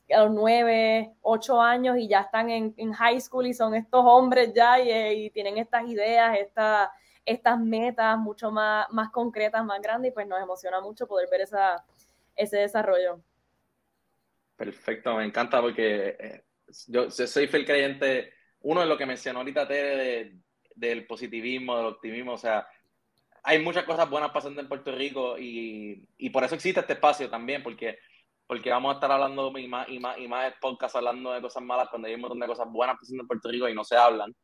[0.09, 4.81] los nueve, ocho años y ya están en, high school y son estos hombres ya
[4.81, 6.93] y, tienen estas ideas, esta,
[7.25, 11.43] estas metas mucho más, más concretas, más grandes y pues nos emociona mucho poder ver
[11.43, 11.85] esa,
[12.37, 13.21] ese desarrollo.
[14.57, 16.45] Perfecto, me encanta porque eh,
[16.89, 20.37] yo soy fiel creyente, uno de lo que mencionó ahorita Tere
[20.75, 22.67] del positivismo, del optimismo, o sea,
[23.43, 27.29] hay muchas cosas buenas pasando en Puerto Rico y, y, por eso existe este espacio
[27.29, 27.99] también, porque,
[28.47, 31.63] porque vamos a estar hablando y más, y más, y más podcast hablando de cosas
[31.63, 33.97] malas cuando hay un montón de cosas buenas pasando en Puerto Rico y no se
[33.97, 34.35] hablan.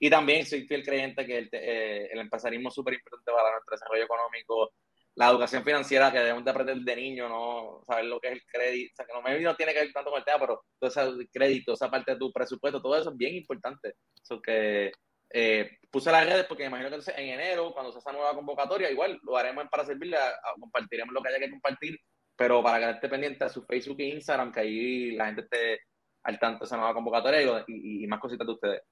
[0.00, 3.76] Y también soy fiel creyente que el, eh, el empresarismo es súper importante para nuestro
[3.76, 4.72] desarrollo económico,
[5.14, 8.42] la educación financiera que debemos de aprender de niño, no saber lo que es el
[8.46, 10.90] crédito, o sea, que no, no tiene que ver tanto con el tema, pero todo
[10.90, 13.94] ese crédito, esa parte de tu presupuesto, todo eso es bien importante.
[14.22, 14.92] Eso que
[15.30, 18.90] eh, puse las redes porque me imagino que en enero, cuando se hace nueva convocatoria,
[18.90, 21.98] igual lo haremos para servirle, a, compartiremos lo que haya que compartir,
[22.36, 25.80] pero para que esté pendiente a su Facebook e Instagram, que ahí la gente esté
[26.22, 28.82] al tanto de esa nueva convocatoria y, más cositas de ustedes.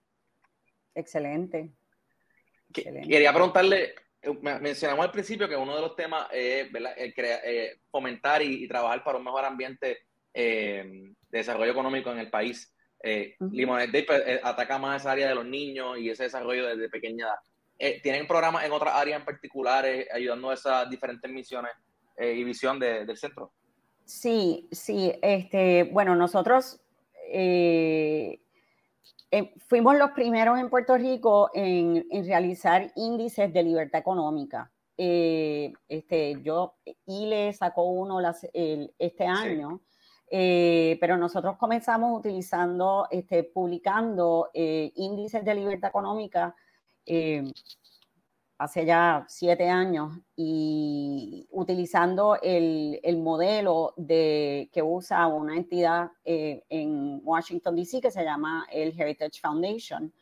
[0.95, 1.73] Excelente.
[2.73, 3.95] Quería preguntarle,
[4.61, 9.25] mencionamos al principio que uno de los temas es eh, fomentar y, trabajar para un
[9.25, 9.99] mejor ambiente
[10.33, 12.75] eh, de desarrollo económico en el país.
[13.07, 17.27] Eh, pues, eh, ataca más esa área de los niños y ese desarrollo desde pequeña
[17.27, 17.37] edad.
[17.79, 21.71] Eh, ¿Tienen programas en otras áreas en particulares ayudando a esas diferentes misiones
[22.19, 23.53] y visión del centro?
[24.05, 25.13] Sí, sí.
[25.21, 26.81] Este, bueno, nosotros
[29.69, 34.73] fuimos los primeros en Puerto Rico en, realizar índices de libertad económica.
[34.97, 38.19] este, yo, ILE sacó uno
[38.99, 39.83] este año.
[40.29, 46.55] Eh, pero nosotros comenzamos utilizando, este, publicando eh, índices de libertad económica
[47.05, 47.45] eh,
[48.59, 57.21] hace ya siete años y utilizando el, el modelo de, que usa una entidad en
[57.23, 58.01] Washington, D.C.
[58.01, 60.13] que se llama el Heritage Foundation.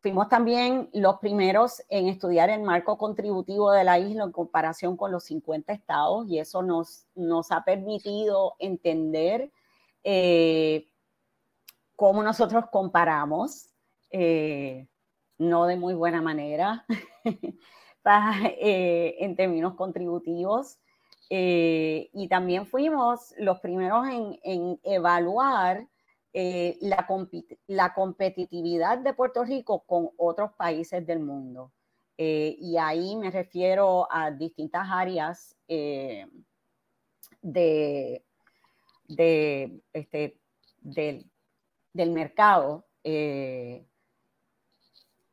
[0.00, 5.10] Fuimos también los primeros en estudiar el marco contributivo de la isla en comparación con
[5.10, 9.50] los 50 estados y eso nos, nos ha permitido entender
[10.04, 10.86] eh,
[11.96, 13.70] cómo nosotros comparamos,
[14.10, 14.86] eh,
[15.36, 16.86] no de muy buena manera,
[18.60, 20.78] eh, en términos contributivos.
[21.28, 25.88] y también fuimos los primeros en, en evaluar
[26.40, 27.04] eh, la,
[27.66, 31.72] la, competitividad de Puerto Rico con otros países del mundo.
[32.16, 36.28] Eh, y ahí me refiero a distintas áreas eh,
[37.42, 38.24] de,
[39.08, 40.38] de, este,
[40.80, 41.28] del,
[41.92, 42.86] del mercado.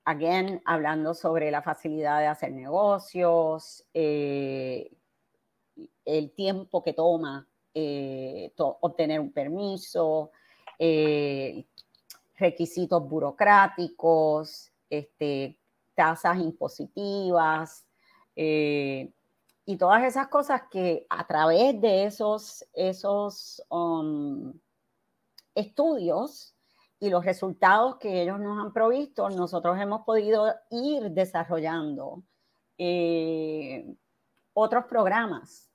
[0.06, 4.90] again, hablando sobre la facilidad de hacer negocios, el
[6.36, 7.48] tiempo que toma
[8.58, 10.32] obtener un permiso,
[10.80, 11.66] eh,
[12.38, 15.58] requisitos burocráticos, este,
[15.94, 17.86] tasas impositivas
[18.36, 19.12] eh,
[19.66, 24.54] y todas esas cosas que a través de esos, esos um,
[25.56, 26.54] estudios
[27.00, 32.24] y los resultados que ellos nos han provisto, nosotros hemos podido ir desarrollando
[32.78, 33.96] eh,
[34.54, 35.72] otros programas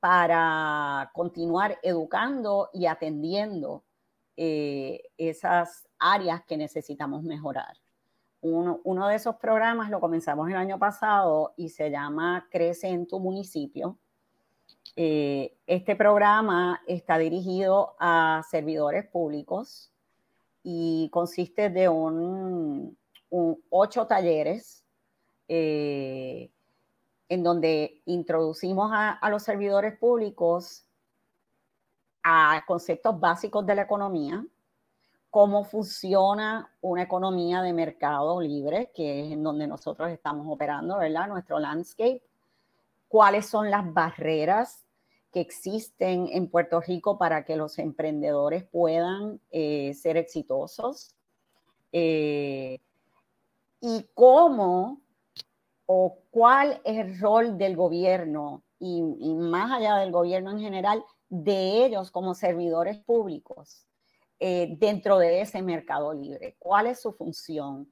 [0.00, 3.84] para continuar educando y atendiendo
[4.40, 7.76] eh, esas áreas que necesitamos mejorar.
[8.40, 13.18] Uno, de esos programas lo comenzamos el año pasado y se llama Crece en tu
[13.18, 13.98] municipio.
[14.94, 19.90] Eh, este programa está dirigido a servidores públicos
[20.62, 22.96] y consiste de un,
[23.70, 24.84] ocho talleres
[25.48, 26.48] eh,
[27.28, 30.87] en donde introducimos a, los servidores públicos
[32.22, 34.44] a conceptos básicos de la economía,
[35.30, 41.28] cómo funciona una economía de mercado libre, que es en donde nosotros estamos operando, ¿verdad?
[41.28, 42.22] Nuestro landscape,
[43.08, 44.84] cuáles son las barreras
[45.32, 51.14] que existen en Puerto Rico para que los emprendedores puedan eh, ser exitosos
[51.92, 52.80] eh,
[53.80, 55.00] y cómo
[55.84, 59.02] o cuál es el rol del gobierno y
[59.34, 63.86] más allá del gobierno en general de ellos como servidores públicos
[64.40, 66.56] eh, dentro de ese mercado libre.
[66.58, 67.90] ¿Cuál es su función?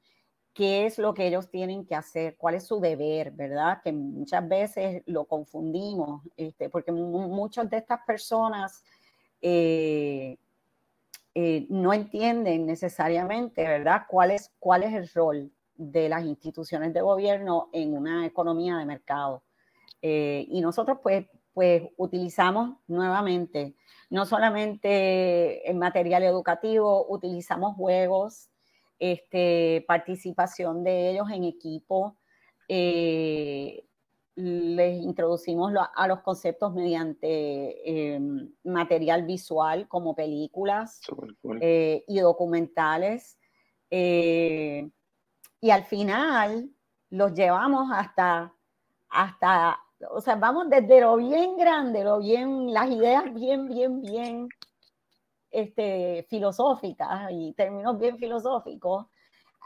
[0.54, 2.36] ¿Qué es lo que ellos tienen que hacer?
[2.36, 3.32] ¿Cuál es su deber?
[3.32, 3.80] ¿Verdad?
[3.82, 8.84] Que muchas veces lo confundimos, este, porque muchas de estas personas
[9.42, 10.38] eh,
[11.34, 14.02] eh, no entienden necesariamente, ¿verdad?
[14.08, 18.86] ¿Cuál es, ¿Cuál es el rol de las instituciones de gobierno en una economía de
[18.86, 19.42] mercado?
[20.08, 23.76] y nosotros, pues, pues utilizamos nuevamente,
[24.10, 28.50] no solamente en material educativo, utilizamos juegos,
[28.98, 32.18] este, participación de ellos en equipo,
[32.68, 33.86] eh,
[34.34, 41.00] les introducimos a los conceptos mediante em, material visual como películas
[41.62, 43.38] eh, y documentales.
[43.90, 44.90] Eh,
[45.62, 46.68] y al final
[47.08, 48.52] los llevamos hasta,
[49.08, 49.80] hasta
[50.10, 54.48] o sea, vamos desde lo bien grande, lo bien, las ideas bien, bien, bien
[55.50, 59.06] este, filosóficas y términos bien filosóficos,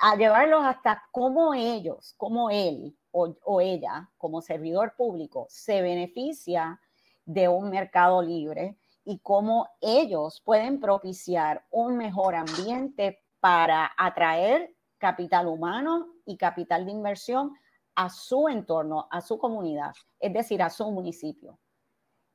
[0.01, 6.81] a llevarlos hasta cómo ellos, cómo él o, o ella, como servidor público, se beneficia
[7.24, 15.47] de un mercado libre y cómo ellos pueden propiciar un mejor ambiente para atraer capital
[15.47, 17.55] humano y capital de inversión
[18.01, 21.59] a su entorno, a su comunidad, es decir, a su municipio.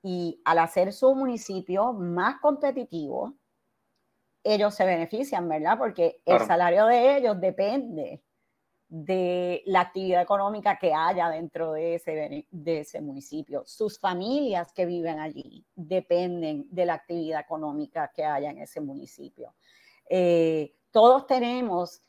[0.03, 3.33] Y al hacer su municipio más competitivo,
[4.43, 5.75] ellos se benefician, ¿verdad?
[5.79, 8.21] Porque el salario de ellos depende
[8.87, 13.63] de la actividad económica que haya dentro de ese, de ese municipio.
[13.65, 19.55] Sus familias que viven allí dependen de la actividad económica que haya en ese municipio.
[20.07, 22.03] Eh, todos tenemos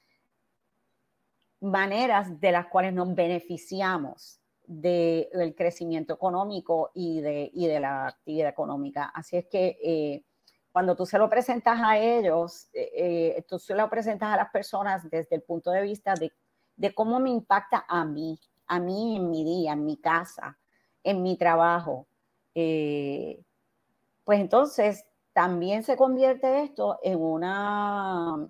[1.61, 8.49] maneras de las cuales nos beneficiamos del crecimiento económico y de, y de la actividad
[8.49, 9.05] económica.
[9.15, 10.25] Así es que eh,
[10.73, 12.91] cuando tú se lo presentas a ellos, eh,
[13.37, 16.33] eh, tú se lo presentas a las personas desde el punto de vista de,
[16.77, 20.59] de, cómo me impacta a mí, a mí en mi día, en mi casa,
[21.03, 22.07] en mi trabajo.
[22.53, 28.49] pues entonces también se convierte esto en una,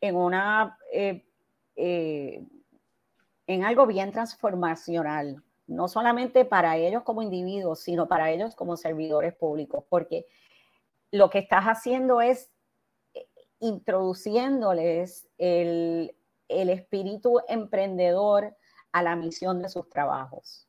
[0.00, 0.76] en una
[1.78, 9.34] en algo bien transformacional, no solamente para ellos como individuos, sino para ellos como servidores
[9.34, 10.26] públicos, porque
[11.10, 12.50] lo que estás haciendo es
[13.14, 13.26] eh,
[13.60, 16.14] introduciéndoles el,
[16.48, 18.56] espíritu emprendedor
[18.92, 20.66] a la misión de sus trabajos.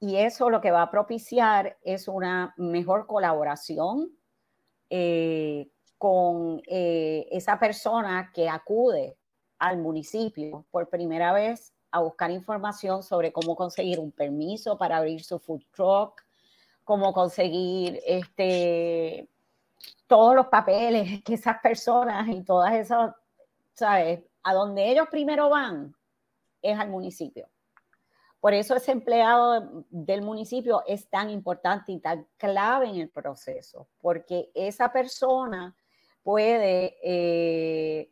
[0.00, 4.10] Y eso lo que va a propiciar es una mejor colaboración
[4.90, 9.16] eh, con eh, esa persona que acude
[9.62, 15.22] al municipio por primera vez a buscar información sobre cómo conseguir un permiso para abrir
[15.22, 16.20] su food truck,
[16.82, 19.28] cómo conseguir este,
[20.08, 23.14] todos los papeles que esas personas y todas esas,
[23.72, 24.24] ¿sabes?
[24.42, 25.94] A donde ellos primero van
[26.60, 27.48] es al municipio.
[28.40, 33.86] Por eso ese empleado del municipio es tan importante y tan clave en el proceso,
[34.00, 35.76] porque esa persona
[36.24, 38.10] puede eh,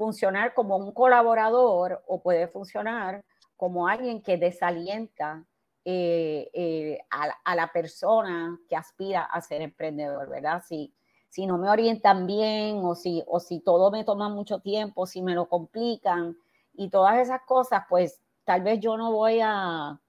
[0.00, 3.22] funcionar como un colaborador o puede funcionar
[3.54, 5.44] como alguien que desalienta
[5.84, 6.98] eh, eh,
[7.44, 10.62] a, la persona que aspira a ser emprendedor, ¿verdad?
[10.66, 10.90] Si,
[11.28, 15.20] si no me orientan bien o si, o si todo me toma mucho tiempo, si
[15.20, 16.34] me lo complican
[16.72, 20.00] y todas esas cosas, pues tal vez yo no voy a,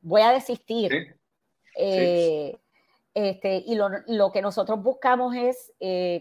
[0.00, 1.16] voy a desistir.
[1.76, 2.58] Eh,
[3.14, 5.72] este, y lo, lo, que nosotros buscamos es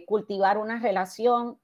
[0.05, 1.57] cultivar una relación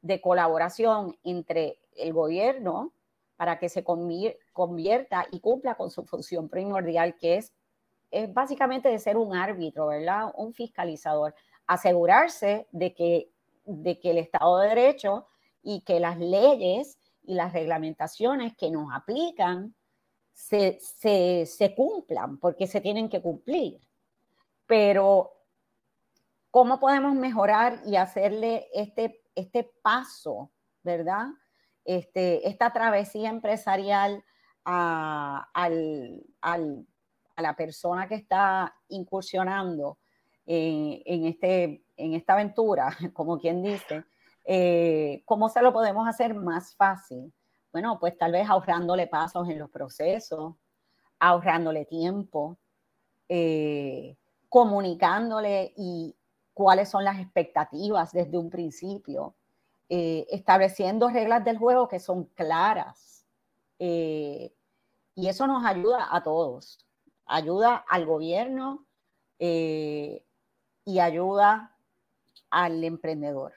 [0.00, 2.92] de colaboración entre el gobierno
[3.36, 7.52] para que se convierta y cumpla con su función primordial, que es,
[8.10, 10.32] es básicamente de ser un árbitro, ¿verdad?
[10.36, 11.34] Un fiscalizador.
[11.66, 13.30] Asegurarse de que,
[13.64, 15.28] de que el Estado de Derecho
[15.62, 19.74] y que las leyes y las reglamentaciones que nos aplican
[20.32, 23.78] se, se, se cumplan, porque se tienen que cumplir.
[24.66, 25.32] Pero,
[26.50, 30.50] ¿cómo podemos mejorar y hacerle este este paso,
[30.82, 31.26] ¿verdad?
[31.84, 34.24] Este, esta travesía empresarial
[34.64, 35.48] a,
[37.36, 39.98] la persona que está incursionando
[40.44, 44.04] en, este, en esta aventura, como quien dice,
[44.44, 47.32] eh, ¿cómo se lo podemos hacer más fácil?
[47.72, 50.54] Bueno, pues tal vez ahorrándole pasos en los procesos,
[51.18, 52.58] ahorrándole tiempo,
[53.28, 54.16] eh,
[54.48, 56.16] comunicándole y,
[56.58, 59.36] cuáles son las expectativas desde un principio,
[59.88, 63.24] eh, estableciendo reglas del juego que son claras.
[63.78, 64.52] Eh,
[65.14, 66.84] y eso nos ayuda a todos,
[67.26, 68.84] ayuda al gobierno
[69.38, 70.24] eh,
[70.84, 71.76] y ayuda
[72.50, 73.52] al emprendedor.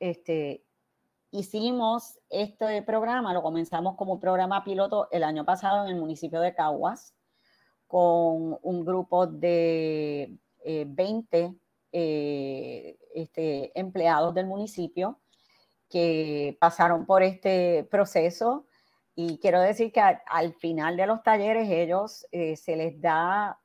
[0.00, 0.64] este,
[1.32, 6.40] hicimos este programa, lo comenzamos como un programa piloto el año pasado en el municipio
[6.40, 7.14] de Caguas,
[7.86, 11.54] con un grupo de 20 eh,
[11.92, 15.20] eh, este, empleados del municipio
[15.88, 18.66] que pasaron por este proceso.
[19.14, 23.58] Y quiero decir que al, final de los talleres ellos eh, se les da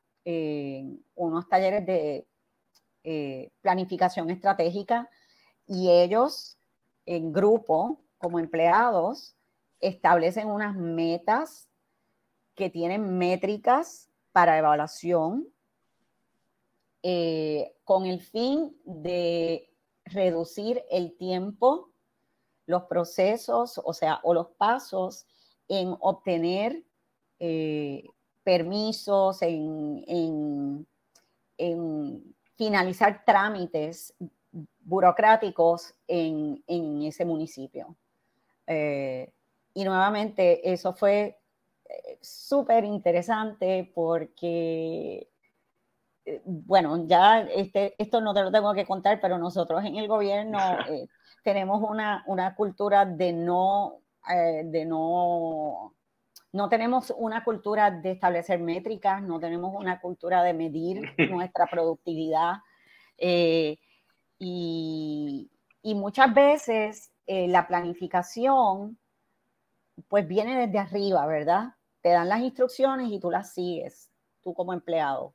[1.15, 2.25] unos talleres de
[3.61, 5.09] planificación estratégica
[5.67, 6.57] y ellos
[7.05, 9.35] en grupo como empleados
[9.81, 11.67] establecen unas metas
[12.55, 15.53] que tienen métricas para evaluación
[17.05, 19.69] eh, con el fin de
[20.05, 21.89] reducir el tiempo,
[22.65, 25.27] los procesos, o sea, o los pasos
[25.67, 26.81] en obtener
[27.39, 28.05] eh,
[28.43, 30.87] permisos, en,
[32.55, 34.13] finalizar trámites
[34.79, 36.63] burocráticos en,
[37.03, 37.97] ese municipio.
[38.65, 41.37] y nuevamente, eso fue
[42.21, 45.27] súper interesante porque
[46.45, 50.57] bueno, ya este, esto no te lo tengo que contar, pero nosotros en el gobierno
[50.89, 51.07] eh,
[51.43, 53.99] tenemos una, una, cultura de no,
[54.29, 55.93] eh, de no,
[56.51, 62.55] no tenemos una cultura de establecer métricas, no tenemos una cultura de medir nuestra productividad.
[63.17, 63.77] Eh,
[64.39, 65.49] y,
[65.81, 68.97] y, muchas veces la planificación
[70.09, 71.75] pues viene desde arriba, ¿verdad?
[72.01, 74.09] Te dan las instrucciones y tú las sigues,
[74.41, 75.33] tú como empleado.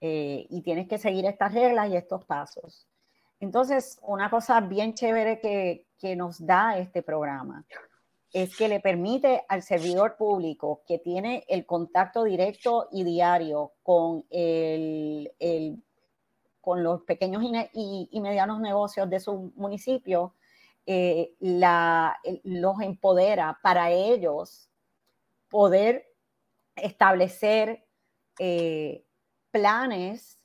[0.00, 2.86] Eh, y tienes que seguir estas reglas y estos pasos.
[3.40, 7.64] Entonces, una cosa bien chévere que, que nos da este programa
[8.32, 14.24] es que le permite al servidor público que tiene el contacto directo y diario con,
[14.30, 15.82] el, el,
[16.60, 17.42] con los pequeños
[17.72, 20.34] y, medianos negocios de su municipio,
[20.84, 24.68] eh, la, los empodera para ellos
[25.48, 26.06] poder
[26.76, 27.86] establecer
[28.38, 29.04] eh,
[29.50, 30.38] planes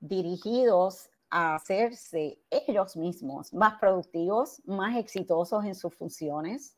[0.00, 6.76] dirigidos a hacerse ellos mismos más productivos, más exitosos en sus funciones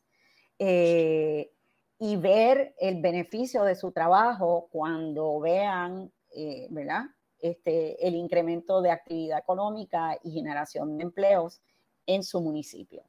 [0.59, 1.51] eh,
[1.99, 7.05] y ver el beneficio de su trabajo cuando vean, eh, ¿verdad?
[7.39, 11.61] Este, el incremento de actividad económica y generación de empleos
[12.05, 13.03] en su municipio.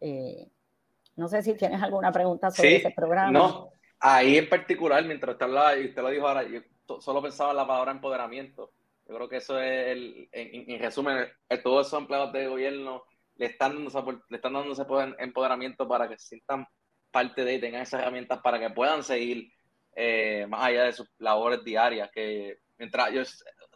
[0.00, 0.48] Eh,
[1.16, 3.30] no sé si tienes alguna pregunta sobre ese programa.
[3.30, 3.70] No,
[4.00, 5.46] ahí en particular, mientras usted,
[5.82, 6.60] y usted lo dijo ahora, yo
[7.00, 8.72] solo pensaba en la palabra empoderamiento.
[9.06, 11.28] Yo creo que eso es, el, en, resumen,
[11.62, 13.04] todos esos empleados de gobierno
[13.36, 14.84] le están, dando, le están dando ese
[15.18, 16.66] empoderamiento para que se sientan
[17.10, 19.52] parte de y tengan esas herramientas para que puedan seguir
[19.94, 22.10] eh, más allá de sus labores diarias.
[22.12, 23.22] Que mientras yo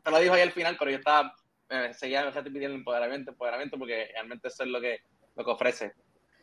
[0.03, 1.35] te lo dijo ahí al final, pero yo estaba,
[1.69, 5.01] eh, seguía pidiendo empoderamiento, empoderamiento, porque realmente eso es lo que,
[5.37, 5.93] lo que ofrece.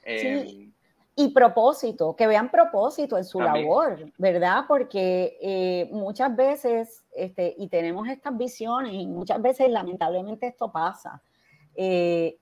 [0.04, 0.70] Eh,
[1.18, 4.66] y propósito, que vean propósito en su labor, ¿verdad?
[4.68, 11.22] Porque eh, muchas veces, este, y tenemos estas visiones, y muchas veces lamentablemente esto pasa,
[11.74, 12.38] eh,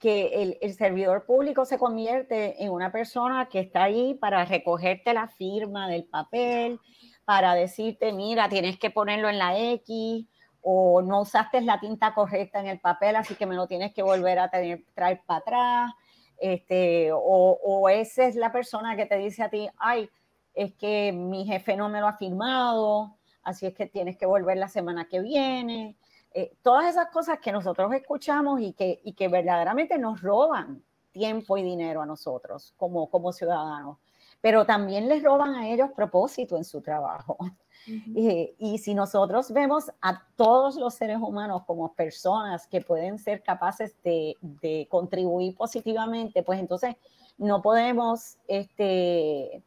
[0.00, 5.28] que el, servidor público se convierte en una persona que está ahí para recogerte la
[5.28, 6.80] firma del papel,
[7.24, 10.26] para decirte, mira, tienes que ponerlo en la X,
[10.62, 14.02] o no usaste la tinta correcta en el papel, así que me lo tienes que
[14.02, 15.92] volver a tener, traer para atrás
[16.38, 17.18] este, o,
[17.62, 20.10] o esa es la persona que te dice a ti, ay,
[20.54, 24.56] es que mi jefe no me lo ha firmado, así es que tienes que volver
[24.56, 25.96] la semana que viene.
[26.32, 30.82] Eh, todas esas cosas que nosotros escuchamos y que, y que verdaderamente nos roban
[31.12, 33.98] tiempo y dinero a nosotros como, como ciudadanos,
[34.46, 37.36] pero también les roban a ellos propósito en su trabajo.
[37.86, 43.96] y, si nosotros vemos a todos los seres humanos como personas que pueden ser capaces
[44.04, 46.94] de, contribuir positivamente, pues entonces
[47.36, 49.64] no podemos, este,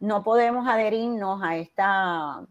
[0.00, 2.46] no podemos adherirnos a esta,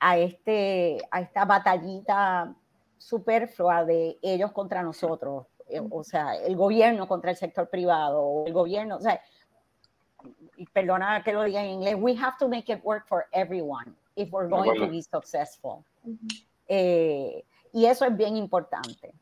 [0.00, 2.56] a, este, a esta batallita
[2.96, 8.54] superflua de ellos contra nosotros, eh, o sea, el gobierno contra el sector privado, el
[8.54, 9.20] gobierno, o sea,
[10.72, 14.30] perdona que lo diga en inglés, we have to make it work for everyone if
[14.30, 15.84] we're going to be successful.
[16.68, 19.14] Eh, y eso es bien importante.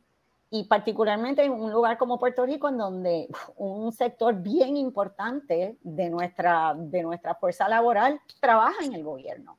[0.50, 6.10] Y particularmente en un lugar como Puerto Rico, en donde un sector bien importante de
[6.10, 9.56] nuestra, de nuestra fuerza laboral trabaja en el gobierno.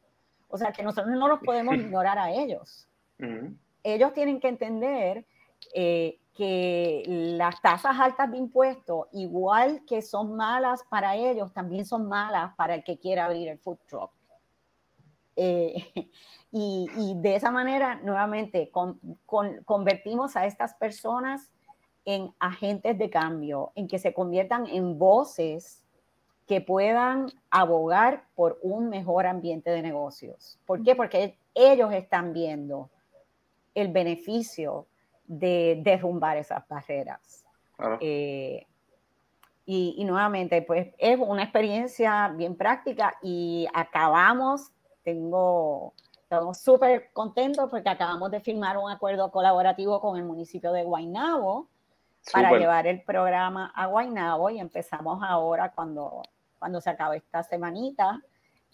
[0.49, 2.87] O sea, que nosotros no los podemos ignorar a ellos.
[3.83, 5.25] Ellos tienen que entender
[5.73, 12.09] eh, que las tasas altas de impuestos, igual que son malas para ellos, también son
[12.09, 14.09] malas para el que quiera abrir el food truck.
[15.35, 16.09] Eh,
[16.51, 18.71] y, de esa manera, nuevamente,
[19.65, 21.51] convertimos a estas personas
[22.05, 25.85] en agentes de cambio, en que se conviertan en voces
[26.47, 30.57] que puedan abogar por un mejor ambiente de negocios.
[30.65, 30.95] ¿Por qué?
[30.95, 32.89] Porque ellos están viendo
[33.75, 34.87] el beneficio
[35.25, 37.45] de derrumbar esas barreras.
[37.99, 38.67] Eh,
[39.65, 44.71] y, y, nuevamente, pues es una experiencia bien práctica y acabamos
[45.03, 45.93] tengo,
[46.23, 51.67] estamos súper contentos porque acabamos de firmar un acuerdo colaborativo con el municipio de Guaynabo
[52.31, 56.21] para llevar el programa a Guaynabo y empezamos ahora cuando,
[56.59, 58.21] cuando se acabe esta semanita.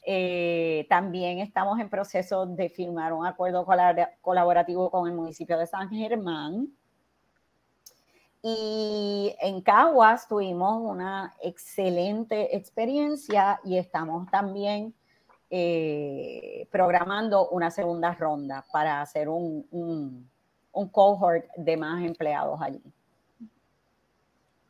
[0.09, 3.65] Eh, también estamos en proceso de firmar un acuerdo
[4.21, 6.69] colaborativo con el municipio de San Germán.
[8.41, 14.93] Y en Caguas tuvimos una excelente experiencia y estamos también
[15.49, 19.67] eh, programando una segunda ronda para hacer un,
[20.71, 22.81] un cohort de más empleados allí.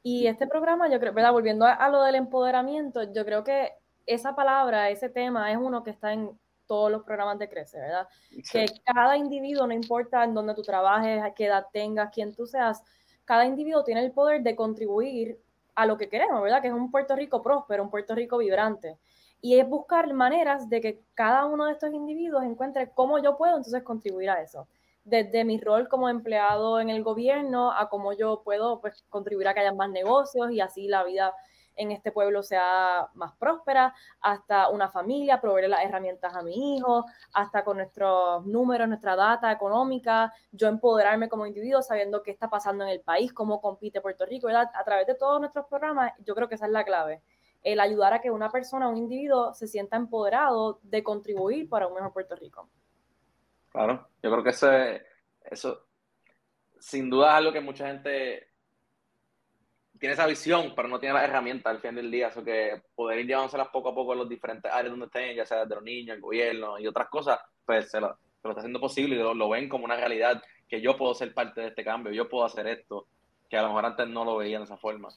[0.02, 1.32] Y este programa, yo creo, ¿verdad?
[1.32, 3.74] Volviendo a, lo del empoderamiento, yo creo que
[4.08, 6.32] esa palabra, ese tema, es uno que está en
[6.66, 8.08] todos los programas de Crece, ¿verdad?
[8.52, 12.48] Que cada individuo, no importa en dónde tú trabajes, a qué edad tengas, quién tú
[12.48, 12.84] seas,
[13.26, 15.40] cada individuo tiene el poder de contribuir
[15.76, 16.62] a lo que queremos, ¿verdad?
[16.62, 18.98] Que es un Puerto Rico próspero, un Puerto Rico vibrante.
[19.40, 23.58] Y es buscar maneras de que cada uno de estos individuos encuentre cómo yo puedo
[23.58, 24.68] entonces contribuir a eso
[25.08, 29.54] desde mi rol como empleado en el gobierno a cómo yo puedo pues, contribuir a
[29.54, 31.34] que haya más negocios y así la vida
[31.78, 37.06] en este pueblo sea más próspera, hasta una familia, proveer las herramientas a mi hijo,
[37.34, 42.84] hasta con nuestros números, nuestra data económica, yo empoderarme como individuo sabiendo qué está pasando
[42.84, 44.70] en el país, cómo compite Puerto Rico, ¿verdad?
[44.74, 47.22] A través de todos nuestros programas, yo creo que esa es la clave,
[47.64, 51.94] el ayudar a que una persona, un individuo se sienta empoderado de contribuir para un
[51.94, 52.70] mejor Puerto Rico.
[53.72, 54.70] Claro, yo creo que eso,
[55.44, 55.88] eso
[56.80, 58.48] sin duda es algo que mucha gente
[60.00, 62.28] tiene esa visión, pero no tiene las herramientas al fin del día.
[62.28, 65.46] Eso que poder ir llevándoselas poco a poco en los diferentes áreas donde estén, ya
[65.46, 69.16] sea de los niños, el gobierno y otras cosas, pues se lo, está haciendo posible
[69.16, 72.30] y lo, ven como una realidad que yo puedo ser parte de este cambio, yo
[72.30, 73.08] puedo hacer esto,
[73.50, 75.10] que a lo mejor antes no lo veían de esa forma.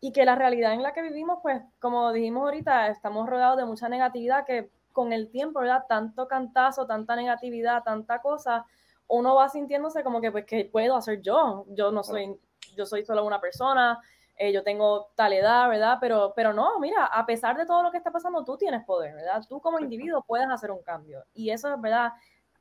[0.00, 3.64] Y que la realidad en la que vivimos, pues como dijimos ahorita, estamos rodeados de
[3.64, 5.84] mucha negatividad que con el tiempo, ¿verdad?
[5.88, 8.66] Tanto cantazo, tanta negatividad, tanta cosa,
[9.08, 11.64] uno va sintiéndose como que, pues, ¿qué puedo hacer yo?
[11.68, 12.38] Yo no soy,
[12.76, 14.00] yo soy solo una persona,
[14.36, 15.98] eh, yo tengo tal edad, ¿verdad?
[16.00, 19.14] Pero, pero no, mira, a pesar de todo lo que está pasando, tú tienes poder,
[19.14, 19.42] ¿verdad?
[19.48, 21.24] Tú como individuo puedes hacer un cambio.
[21.34, 22.12] Y eso es, ¿verdad?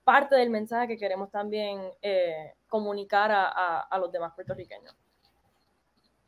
[0.03, 4.95] Parte del mensaje que queremos también eh, comunicar a, a los demás puertorriqueños.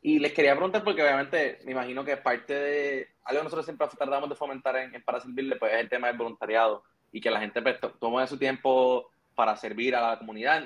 [0.06, 3.88] Y les quería preguntar, porque obviamente me imagino que parte de algo que nosotros siempre
[3.88, 7.40] tratamos de fomentar en, Para Servirle, pues es el tema del voluntariado y que la
[7.40, 10.62] gente pues, tome su tiempo para servir a la comunidad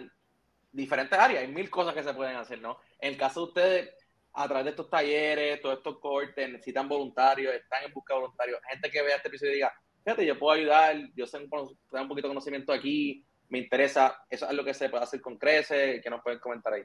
[0.72, 1.42] diferentes áreas.
[1.42, 2.78] Hay mil cosas que se pueden hacer, ¿no?
[2.98, 3.94] En el caso de ustedes,
[4.32, 8.60] a través de estos talleres, todos estos cortes, necesitan voluntarios, están en busca de voluntarios,
[8.68, 9.72] gente que vea este episodio y diga,
[10.04, 14.54] fíjate, yo puedo ayudar, yo sé un, poquito de conocimiento aquí, me interesa, eso es
[14.54, 16.82] lo que se puede hacer con Crece, que nos pueden comentar ahí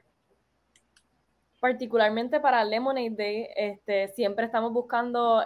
[1.58, 5.42] particularmente para Lemonade Day, este, siempre estamos buscando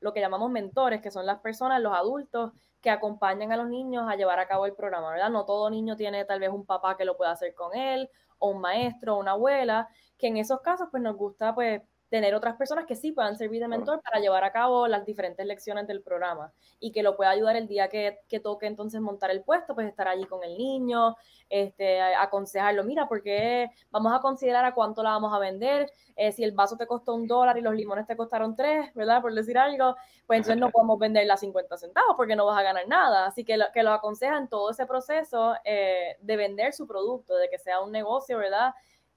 [0.00, 2.52] lo que llamamos mentores, que son las personas, los adultos
[2.82, 5.30] que acompañan a los niños a llevar a cabo el programa, ¿verdad?
[5.30, 8.50] No todo niño tiene tal vez un papá que lo pueda hacer con él, o
[8.50, 11.80] un maestro, o una abuela, que en esos casos pues nos gusta pues
[12.12, 15.46] tener otras personas que sí puedan servir de mentor para llevar a cabo las diferentes
[15.46, 19.30] lecciones del programa y que lo pueda ayudar el día que, que toque entonces montar
[19.30, 21.16] el puesto, pues estar allí con el niño,
[21.48, 26.44] este, aconsejarlo, mira, porque vamos a considerar a cuánto la vamos a vender, eh, si
[26.44, 29.22] el vaso te costó un dólar y los limones te costaron tres, ¿verdad?
[29.22, 29.96] Por decir algo,
[30.26, 33.24] pues entonces no podemos venderla a 50 centavos porque no vas a ganar nada.
[33.24, 37.48] Así que lo, que lo aconsejan todo ese proceso eh, de vender su producto, de
[37.48, 38.74] que sea un negocio, ¿verdad?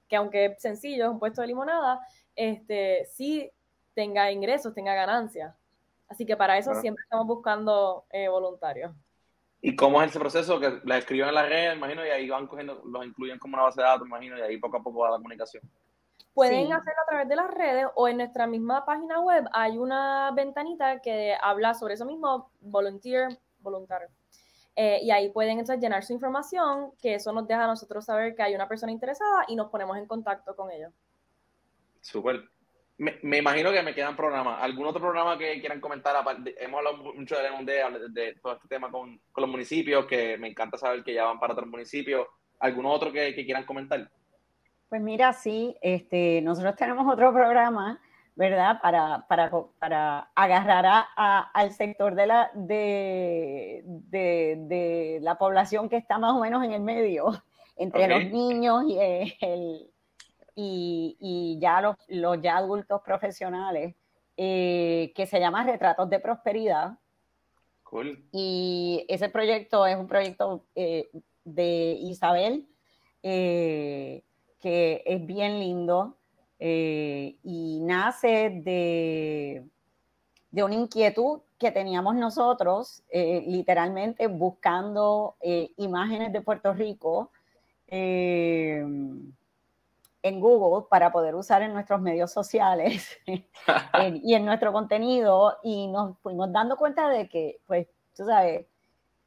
[0.08, 2.00] Que aunque sencillo, es un puesto de limonada,
[2.36, 3.50] este, sí
[3.94, 5.54] tenga ingresos, tenga ganancias.
[6.08, 8.92] Así que para eso siempre estamos buscando eh, voluntarios.
[9.60, 10.60] ¿Y cómo es ese proceso?
[10.60, 13.64] Que las escriben en la red, imagino, y ahí van cogiendo, los incluyen como una
[13.64, 15.62] base de datos, imagino, y ahí poco a poco va la comunicación.
[16.34, 20.30] Pueden hacerlo a través de las redes o en nuestra misma página web hay una
[20.32, 24.08] ventanita que habla sobre eso mismo, volunteer, voluntario.
[24.76, 28.34] Eh, y ahí pueden entonces llenar su información, que eso nos deja a nosotros saber
[28.34, 30.92] que hay una persona interesada y nos ponemos en contacto con ellos.
[32.00, 32.48] Súper.
[32.98, 34.62] Me, me, imagino que me quedan programas.
[34.62, 36.16] ¿Algún otro programa que quieran comentar?
[36.58, 40.48] hemos hablado mucho de, de, de todo este tema con, con, los municipios, que me
[40.48, 42.26] encanta saber que ya van para otros municipios.
[42.58, 44.08] ¿Algún otro que, que quieran comentar?
[44.88, 48.00] Pues mira, sí, este, nosotros tenemos otro programa,
[48.36, 48.80] ¿verdad?
[48.80, 56.18] Para, para, para agarrar a, al sector de la, de, de, la población que está
[56.18, 57.26] más o menos en el medio,
[57.76, 58.98] entre los niños y
[59.40, 59.90] el,
[60.56, 63.94] y, ya los, los, ya adultos profesionales,
[64.36, 66.98] eh, que se llama Retratos de Prosperidad.
[67.84, 68.24] Cool.
[68.32, 71.08] Y ese proyecto es un proyecto eh,
[71.44, 72.66] de Isabel,
[73.22, 74.24] eh,
[74.60, 76.16] que es bien lindo
[76.58, 79.62] y nace de,
[80.50, 85.36] de una inquietud que teníamos nosotros, literalmente buscando
[85.76, 87.30] imágenes de Puerto Rico
[90.28, 93.16] en Google para poder usar en nuestros medios sociales
[94.22, 98.66] y en nuestro contenido y nos fuimos dando cuenta de que, pues, tú sabes,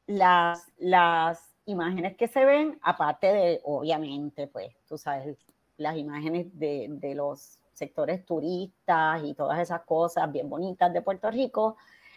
[0.06, 5.38] las, las imágenes que se ven, aparte de, obviamente, pues, tú sabes,
[5.76, 11.30] las imágenes de, de los sectores turistas y todas esas cosas bien bonitas de Puerto
[11.30, 11.76] Rico,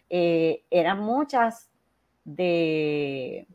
[0.09, 1.69] eh, eran muchas
[2.25, 3.47] de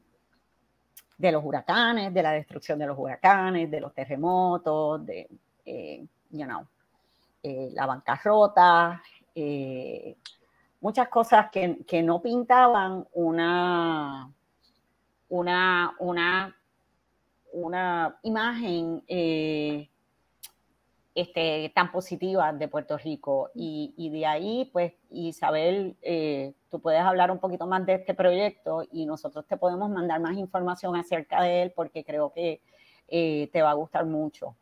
[1.18, 5.28] de los huracanes, de la destrucción de los huracanes, de los terremotos, de,
[5.66, 6.64] eh, you know,
[7.42, 9.02] eh, la bancarrota,
[9.34, 10.16] eh,
[10.80, 14.30] muchas cosas que, que, no pintaban una,
[15.28, 16.56] una, una,
[17.52, 19.02] una imagen
[21.20, 23.50] este, tan positiva de Puerto Rico.
[23.52, 28.84] Y, de ahí, pues, Isabel, eh, tú puedes hablar un poquito más de este proyecto
[28.92, 32.60] y nosotros te podemos mandar más información acerca de él porque creo que
[33.08, 34.54] eh, te va a gustar mucho.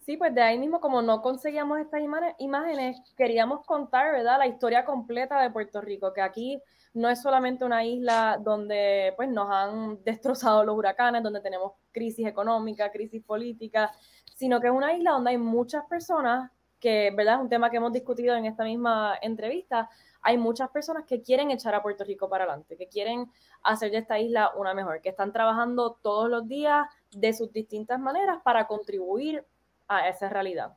[0.00, 2.00] Sí, pues de ahí mismo, como no conseguíamos estas
[2.38, 6.62] imágenes, queríamos contar, ¿verdad?, la historia completa de Puerto Rico, que aquí
[6.94, 12.26] no es solamente una isla donde pues nos han destrozado los huracanes, donde tenemos crisis
[12.26, 13.92] económica, crisis política,
[14.34, 17.76] sino que es una isla donde hay muchas personas, que verdad es un tema que
[17.76, 19.88] hemos discutido en esta misma entrevista,
[20.22, 23.30] hay muchas personas que quieren echar a Puerto Rico para adelante, que quieren
[23.62, 27.98] hacer de esta isla una mejor, que están trabajando todos los días de sus distintas
[27.98, 29.44] maneras para contribuir
[29.88, 30.76] a esa realidad.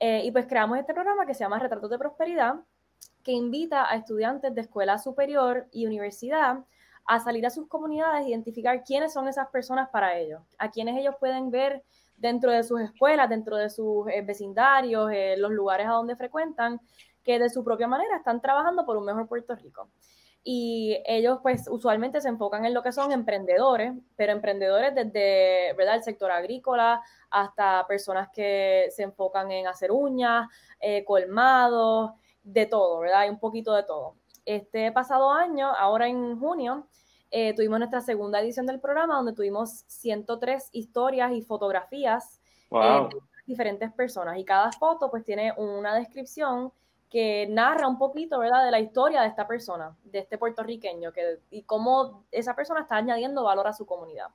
[0.00, 2.54] Eh, y pues creamos este programa que se llama Retratos de Prosperidad,
[3.28, 6.64] que invita a estudiantes de escuela superior y universidad
[7.04, 10.96] a salir a sus comunidades e identificar quiénes son esas personas para ellos, a quienes
[10.96, 11.84] ellos pueden ver
[12.16, 16.80] dentro de sus escuelas, dentro de sus eh, vecindarios, eh, los lugares a donde frecuentan,
[17.22, 19.90] que de su propia manera están trabajando por un mejor Puerto Rico.
[20.42, 25.96] Y ellos pues usualmente se enfocan en lo que son emprendedores, pero emprendedores desde ¿verdad?
[25.96, 30.48] el sector agrícola hasta personas que se enfocan en hacer uñas,
[30.80, 32.12] eh, colmados,
[32.52, 33.20] de todo, ¿verdad?
[33.20, 34.14] Hay un poquito de todo.
[34.44, 36.86] Este pasado año, ahora en junio,
[37.30, 42.40] eh, tuvimos nuestra segunda edición del programa donde tuvimos 103 historias y fotografías
[42.70, 46.72] eh, de diferentes personas y cada foto pues tiene una descripción
[47.10, 51.40] que narra un poquito, ¿verdad?, de la historia de esta persona, de este puertorriqueño que,
[51.50, 54.28] y cómo esa persona está añadiendo valor a su comunidad.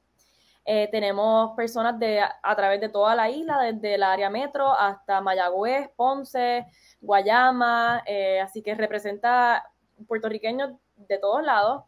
[0.66, 5.22] Eh, tenemos personas de, a través de toda la isla, desde el área metro hasta
[5.22, 6.66] Mayagüez, Ponce,
[7.02, 8.04] Guayama,
[8.42, 9.66] así que representa
[10.08, 11.84] puertorriqueños de todos lados.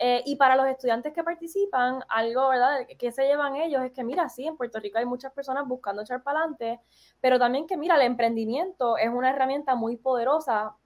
[0.00, 4.04] Eh, y para los estudiantes que participan, algo, ¿verdad?, que se llevan ellos es que,
[4.04, 6.80] mira, sí, en Puerto Rico hay muchas personas buscando echar para adelante,
[7.20, 10.76] pero también que, mira, el emprendimiento es una herramienta muy poderosa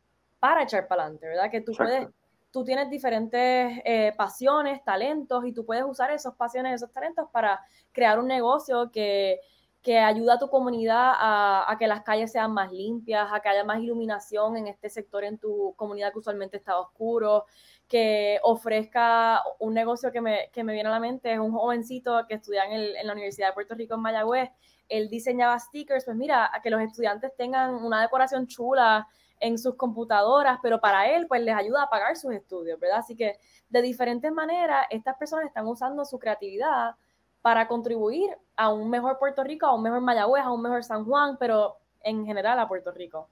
[0.41, 1.51] para echar para adelante, ¿verdad?
[1.51, 2.09] Que tú puedes,
[2.53, 7.61] tú tienes diferentes eh, pasiones, talentos, y tú puedes usar esos pasiones, esos talentos para
[7.93, 9.41] crear un negocio que,
[9.81, 13.49] que ayuda a tu comunidad a, a, que las calles sean más limpias, a que
[13.49, 17.47] haya más iluminación en este sector en tu comunidad que usualmente está oscuro,
[17.89, 22.27] que ofrezca un negocio que me, que me viene a la mente, es un jovencito
[22.29, 24.51] que estudia en, en, la Universidad de Puerto Rico en Mayagüez,
[24.91, 29.09] él diseñaba stickers, pues mira, a que los estudiantes tengan una decoración chula
[29.43, 33.01] en sus computadoras, pero para él pues les ayuda a pagar sus estudios, ¿verdad?
[33.01, 33.39] Así que
[33.69, 36.95] de diferentes maneras estas personas están usando su creatividad
[37.43, 41.05] para contribuir a un mejor Puerto Rico, a un mejor Mayagüez, a un mejor San
[41.05, 43.29] Juan, pero en general a Puerto Rico.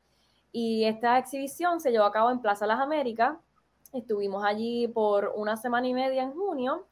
[0.52, 3.36] Y esta exhibición se llevó a cabo en Plaza Las Américas,
[3.92, 6.86] Estuvimos allí por una semana y media en junio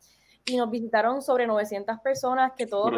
[0.45, 2.93] y nos visitaron sobre 900 personas que todos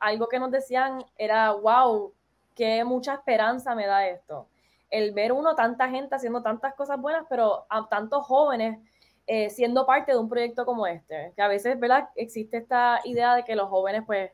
[0.00, 2.12] algo que nos decían era, wow,
[2.54, 4.46] qué mucha esperanza me da esto.
[4.92, 8.78] El ver uno, tanta gente haciendo tantas cosas buenas, pero a tantos jóvenes
[9.26, 11.32] eh, siendo parte de un proyecto como este.
[11.34, 12.08] Que a veces, ¿verdad?
[12.16, 14.30] Existe esta idea de que los jóvenes, pues,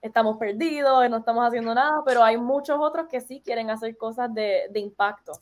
[0.00, 4.32] estamos perdidos, no estamos haciendo nada, pero hay muchos otros que sí quieren hacer cosas
[4.32, 5.32] de, de impacto.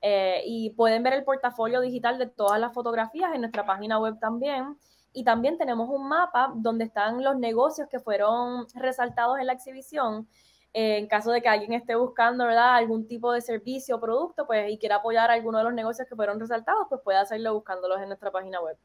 [0.00, 4.18] Eh, y pueden ver el portafolio digital de todas las fotografías en nuestra página web
[4.18, 4.76] también.
[5.12, 10.26] Y también tenemos un mapa donde están los negocios que fueron resaltados en la exhibición.
[10.74, 12.76] Eh, en caso de que alguien esté buscando ¿verdad?
[12.76, 16.16] algún tipo de servicio o producto pues, y quiera apoyar alguno de los negocios que
[16.16, 18.76] fueron resaltados, pues puede hacerlo buscándolos en nuestra página web.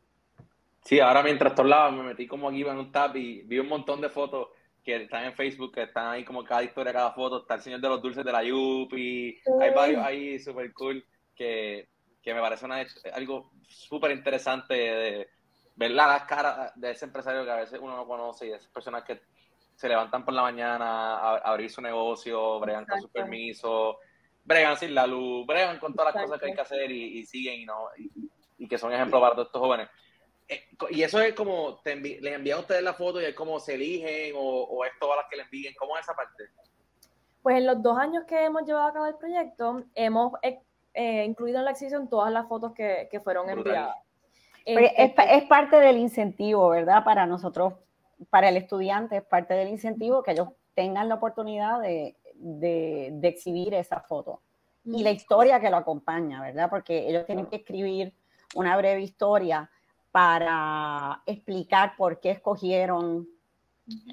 [0.83, 3.69] Sí, ahora mientras tú hablabas me metí como aquí en un tab y vi un
[3.69, 4.49] montón de fotos
[4.83, 7.79] que están en Facebook, que están ahí como cada historia, cada foto, está el señor
[7.79, 11.89] de los dulces de la Yupi, hay varios ahí súper cool que,
[12.21, 15.29] que, me parece una, algo súper interesante de
[15.75, 18.71] ver las caras de ese empresario que a veces uno no conoce y de esas
[18.71, 19.21] personas que
[19.78, 23.99] se levantan por la mañana a, abrir su negocio, bregan con su permiso,
[24.43, 27.61] bregan sin la luz, bregan con todas las cosas que hay que hacer y, siguen
[27.61, 27.89] y, no,
[28.57, 29.88] y, que son ejemplos para todos estos jóvenes.
[30.47, 33.59] Eh, y eso es como, te les envían a ustedes la foto y es como
[33.59, 36.45] se eligen o, o es todas las que le envíen, ¿cómo es esa parte?
[37.43, 41.59] Pues en los dos años que hemos llevado a cabo el proyecto, hemos eh, incluido
[41.59, 43.95] en la exhibición todas las fotos que, que fueron enviadas.
[44.65, 47.03] es, es, parte del incentivo, ¿verdad?
[47.03, 47.75] Para nosotros,
[48.30, 53.28] para el estudiante, es parte del incentivo que ellos tengan la oportunidad de, de, de
[53.28, 54.41] exhibir esa foto.
[54.86, 56.70] Y la historia que lo acompaña, ¿verdad?
[56.70, 58.13] Porque ellos tienen que escribir
[58.55, 59.70] una breve historia
[60.11, 63.28] para explicar por qué escogieron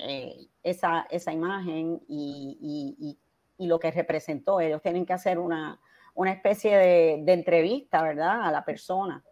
[0.01, 3.17] eh, esa, esa, imagen y,
[3.59, 4.61] y, lo que representó.
[4.61, 5.81] Ellos tienen que hacer una,
[6.15, 9.23] una especie de, de, entrevista, ¿verdad?, a la persona.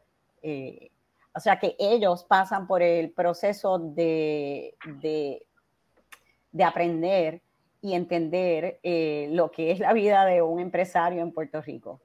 [0.43, 0.91] Eh,
[1.35, 5.47] o sea que ellos pasan por el proceso de, de,
[6.51, 7.43] de aprender
[7.80, 12.01] y entender eh, lo que es la vida de un empresario en Puerto Rico.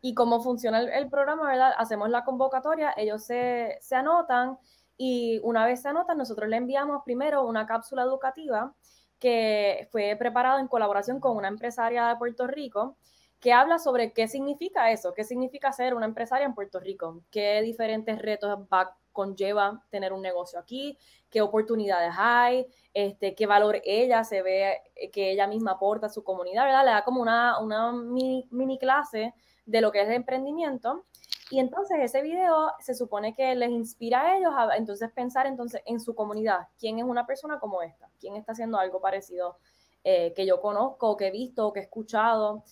[0.00, 1.72] Y cómo funciona el, programa, ¿verdad?
[1.76, 4.58] Hacemos la convocatoria, ellos se, se anotan
[4.96, 8.74] y una vez se anotan, nosotros le enviamos primero una cápsula educativa
[9.18, 12.96] que fue preparada en colaboración con una empresaria de Puerto Rico
[13.40, 17.62] que habla sobre qué significa eso, qué significa ser una empresaria en Puerto Rico, qué
[17.62, 20.98] diferentes retos va, conlleva tener un negocio aquí,
[21.30, 24.78] qué oportunidades hay, este, qué valor ella se ve
[25.12, 26.84] que ella misma aporta a su comunidad, ¿verdad?
[26.84, 29.34] Le da como una, una mini, mini clase
[29.64, 31.04] de lo que es el emprendimiento
[31.50, 35.82] y entonces ese video se supone que les inspira a ellos a entonces pensar entonces
[35.84, 36.68] en su comunidad.
[36.78, 38.08] ¿Quién es una persona como esta?
[38.20, 39.56] ¿Quién está haciendo algo parecido
[40.04, 42.62] eh, que yo conozco, que he visto, que he escuchado?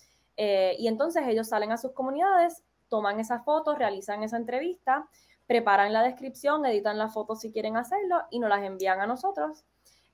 [0.40, 5.06] Eh, y entonces ellos salen a sus comunidades, toman esas fotos, realizan esa entrevista,
[5.46, 9.64] preparan la descripción, editan las fotos si quieren hacerlo y nos las envían a nosotros.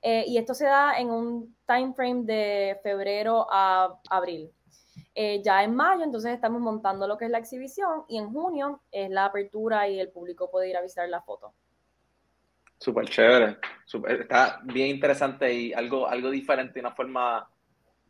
[0.01, 4.51] Eh, y esto se da en un time frame de febrero a abril.
[5.13, 8.81] Eh, ya en mayo, entonces estamos montando lo que es la exhibición y en junio
[8.91, 11.53] es la apertura y el público puede ir a visitar la foto.
[12.77, 13.57] Súper chévere,
[14.19, 17.49] está bien interesante y algo, algo diferente, una forma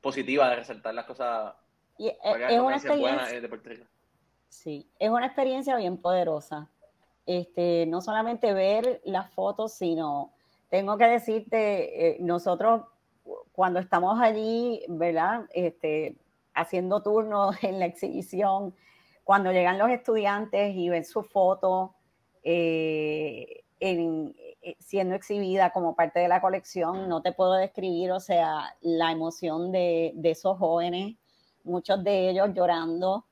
[0.02, 1.54] positiva de resaltar las cosas.
[1.98, 3.86] Y es, una experiencia, de Puerto Rico.
[4.50, 6.70] Sí, es una experiencia bien poderosa.
[7.26, 10.32] Este, no solamente ver las fotos, sino
[10.70, 12.84] tengo que decirte, eh, nosotros
[13.52, 15.46] cuando estamos allí, ¿verdad?
[15.54, 16.16] Este,
[16.54, 18.76] haciendo turnos en la exhibición,
[19.24, 21.96] cuando llegan los estudiantes y ven su foto
[22.44, 24.34] eh, eh,
[24.80, 29.72] siendo exhibida como parte de la colección, no te puedo describir, o sea, la emoción
[29.72, 31.18] de, esos jóvenes,
[31.66, 33.26] muchos de ellos llorando,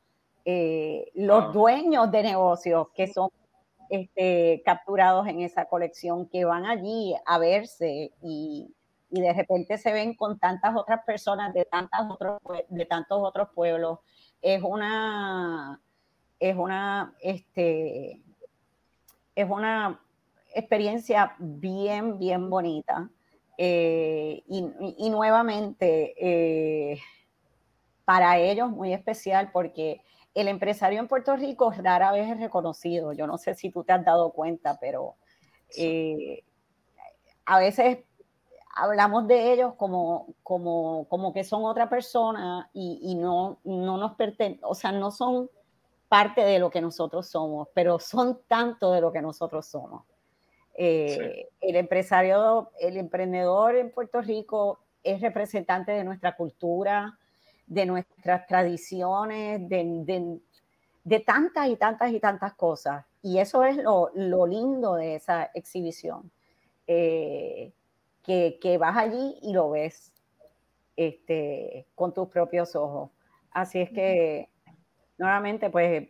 [0.45, 3.29] eh, los dueños de negocios que son
[3.89, 8.73] este, capturados en esa colección, que van allí a verse y,
[9.13, 13.49] y de repente se ven con tantas otras personas de, tantas otros, de tantos otros
[13.53, 13.99] pueblos.
[14.41, 15.79] Es una,
[16.39, 18.19] es una, este,
[19.35, 20.01] es una
[20.55, 23.07] experiencia bien, bien bonita.
[23.57, 26.99] Eh, y, nuevamente, eh,
[28.05, 30.01] para ellos muy especial porque
[30.33, 33.13] el empresario en Puerto Rico rara vez es reconocido.
[33.13, 35.15] Yo no sé si tú te has dado cuenta, pero
[35.77, 36.43] eh,
[37.45, 37.99] a veces
[38.75, 44.59] hablamos de ellos como, como, como que son otra persona y, no, no nos pertenecen,
[44.63, 45.49] o sea, no son
[46.07, 50.03] parte de lo que nosotros somos, pero son tanto de lo que nosotros somos.
[50.75, 57.19] Eh, el empresario, el emprendedor en Puerto Rico es representante de nuestra cultura,
[57.67, 60.39] de nuestras tradiciones, de,
[61.03, 63.05] de, tantas y tantas y tantas cosas.
[63.21, 66.31] Y eso es lo, lo lindo de esa exhibición.
[66.87, 67.71] Eh,
[68.23, 70.13] que, vas allí y lo ves
[70.95, 73.11] este, con tus propios ojos.
[73.51, 74.49] Así es que,
[75.17, 76.07] nuevamente, pues,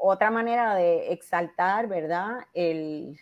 [0.00, 2.46] otra manera de exaltar, ¿verdad?
[2.52, 3.18] El,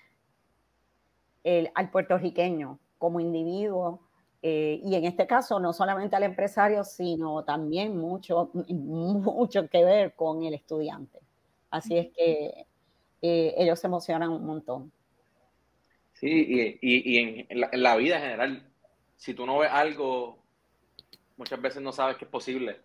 [1.45, 4.01] el, al puertorriqueño como individuo.
[4.45, 10.15] Eh, y en este caso, no solamente al empresario, sino también mucho, mucho que ver
[10.15, 11.21] con el estudiante.
[11.71, 12.67] Así es que
[13.23, 14.93] eh, ellos se emocionan un montón.
[16.13, 18.71] Sí, y, y, en, la, vida en general,
[19.17, 20.39] si tú no ves algo,
[21.37, 22.81] muchas veces no sabes que es posible.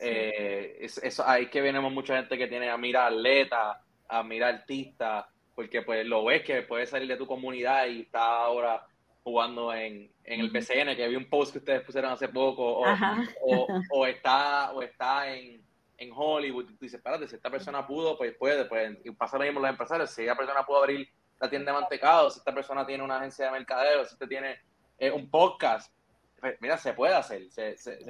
[0.00, 5.28] Eh, eso, ahí que venimos mucha gente que tiene a mirar atleta, a mirar artista,
[5.54, 8.86] porque pues lo ves que puede salir de tu comunidad y está ahora
[9.22, 12.84] jugando en, en el BCN, que vi un post que ustedes pusieron hace poco, o,
[13.92, 15.62] o, está, o está en,
[15.98, 19.38] en Hollywood, y tú dices, espérate, si esta persona pudo, pues puede, pues, y pasa
[19.38, 21.08] lo mismo los empresarios, si esa persona pudo abrir
[21.38, 24.58] la tienda de mantecado, si esta persona tiene una agencia de mercadeo, si usted tiene
[24.98, 25.92] eh, un podcast,
[26.40, 27.42] pues, mira, se puede hacer,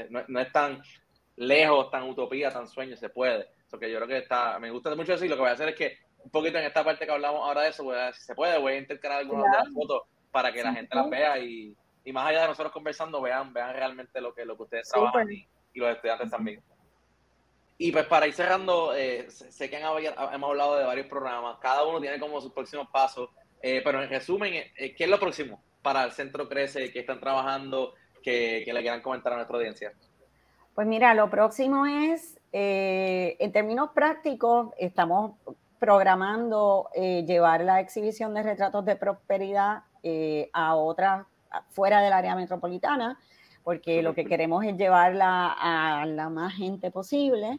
[0.09, 0.83] no, es tan
[1.37, 3.49] lejos, tan utopía, tan sueño, se puede.
[3.69, 5.77] Porque yo creo que está, me gusta mucho decir, lo que voy a hacer es
[5.77, 8.75] que un poquito en esta parte que hablamos ahora de eso, si se puede, voy
[8.75, 11.77] a intercalar algunas de las fotos para que la gente las vea y,
[12.13, 15.47] más allá de nosotros conversando, vean, vean realmente lo que, lo que ustedes trabajan y,
[15.75, 16.61] los estudiantes también.
[17.79, 22.01] Y pues para ir cerrando, eh, sé que hemos hablado de varios programas, cada uno
[22.01, 23.31] tiene como sus próximos pasos,
[23.63, 27.21] eh, pero en resumen, eh, ¿qué es lo próximo para el Centro Crece, que están
[27.21, 29.93] trabajando, que, le quieran comentar a nuestra audiencia?
[30.75, 35.37] Pues mira, lo próximo es, en términos prácticos, estamos
[35.81, 41.27] programando eh, llevar la exhibición de retratos de prosperidad eh, a otras,
[41.71, 43.19] fuera del área metropolitana,
[43.65, 47.59] porque lo que queremos es llevarla a la más gente posible.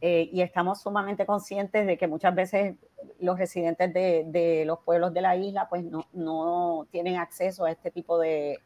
[0.00, 2.74] y estamos sumamente conscientes de que muchas veces
[3.18, 8.18] los residentes de, los pueblos de la isla pues no, tienen acceso a este tipo
[8.18, 8.60] de,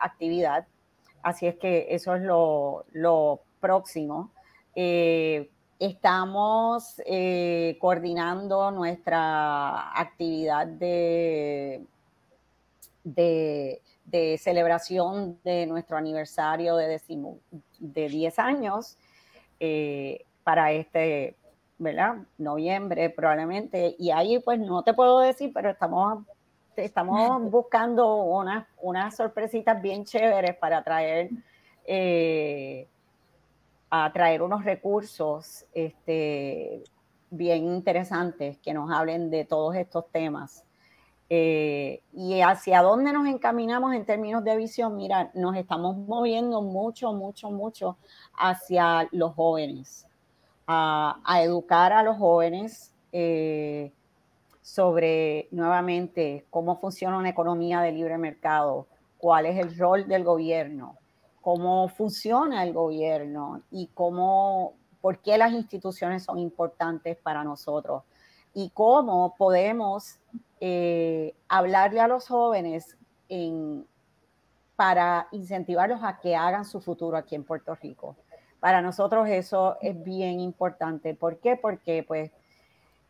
[0.00, 0.66] actividad.
[1.22, 4.32] Así es que eso es lo, próximo.
[4.74, 11.84] Eh, estamos eh, coordinando nuestra actividad de,
[13.04, 17.00] de, celebración de nuestro aniversario de,
[17.78, 18.96] de 10 años
[19.60, 21.36] eh, para este
[21.78, 22.16] ¿verdad?
[22.38, 23.94] Noviembre probablemente.
[23.98, 26.24] Y ahí pues no te puedo decir, pero estamos,
[26.76, 31.30] estamos buscando unas, unas sorpresitas bien chéveres para traer,
[31.84, 32.88] eh,
[33.90, 36.82] a traer unos recursos este,
[37.30, 40.64] bien interesantes que nos hablen de todos estos temas.
[41.28, 47.12] Eh, y hacia dónde nos encaminamos en términos de visión, mira, nos estamos moviendo mucho,
[47.12, 47.96] mucho, mucho
[48.38, 50.06] hacia los jóvenes
[50.66, 53.92] a, educar a los jóvenes eh,
[54.62, 58.86] sobre nuevamente cómo funciona una economía de libre mercado,
[59.18, 60.96] cuál es el rol del gobierno,
[61.46, 68.02] cómo funciona el gobierno y cómo, por qué las instituciones son importantes para nosotros
[68.52, 70.18] y cómo podemos
[70.58, 72.96] eh, hablarle a los jóvenes
[74.74, 78.16] para incentivarlos a que hagan su futuro aquí en Puerto Rico.
[78.58, 81.14] Para nosotros eso es bien importante.
[81.14, 81.54] ¿Por qué?
[81.54, 82.32] Porque pues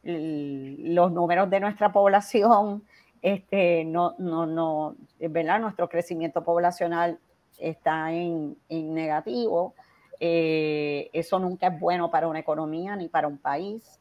[0.03, 2.85] los números de nuestra población,
[3.23, 5.59] este, no, no, no, ¿verdad?
[5.59, 7.19] Nuestro crecimiento poblacional
[7.59, 9.75] está en, negativo.
[10.19, 14.01] Eh, eso nunca es bueno para una economía ni para un país.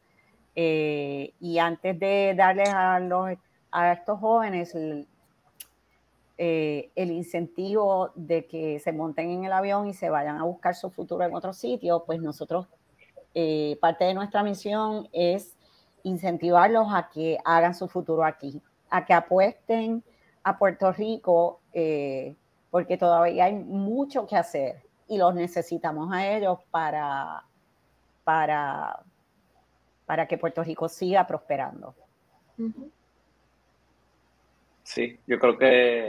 [0.54, 3.30] Eh, y antes de darles a, los,
[3.70, 4.74] a estos jóvenes
[6.38, 10.74] eh, el incentivo de que se monten en el avión y se vayan a buscar
[10.74, 12.66] su futuro en otro sitio, pues nosotros,
[13.80, 15.54] parte de nuestra misión es
[16.04, 20.02] incentivarlos a que hagan su futuro aquí, a que apuesten
[20.42, 21.60] a Puerto Rico,
[22.76, 27.42] porque todavía hay mucho que hacer y los necesitamos a ellos para,
[28.22, 29.00] para,
[30.04, 31.94] para que Puerto Rico siga prosperando.
[34.82, 36.06] Sí, yo creo que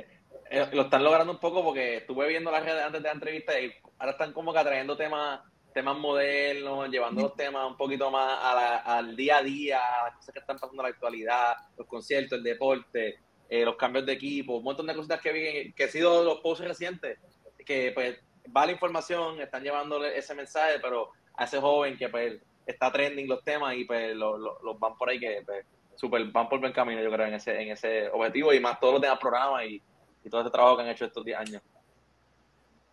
[0.50, 3.58] eh, lo están logrando un poco porque estuve viendo las redes antes de la entrevista
[3.58, 5.40] y ahora están como que atrayendo temas
[5.74, 8.40] temas modernos, llevando los temas un poquito más
[8.84, 12.44] al día a día, las cosas que están pasando en la actualidad, los conciertos, el
[12.44, 16.24] deporte, eh, los cambios de equipo, un montón de cositas que vi, que han sido
[16.24, 17.20] los posts recientes,
[17.66, 18.20] que pues
[18.56, 23.28] va la información, están llevándole ese mensaje, pero a ese joven que pues está trending
[23.28, 24.40] los temas y pues los,
[24.80, 27.70] van por ahí que pues, super, van por buen camino, yo creo, en ese, en
[27.70, 29.82] ese objetivo y más todos los demás programas y
[30.28, 31.62] y todo ese trabajo que han hecho estos 10 años.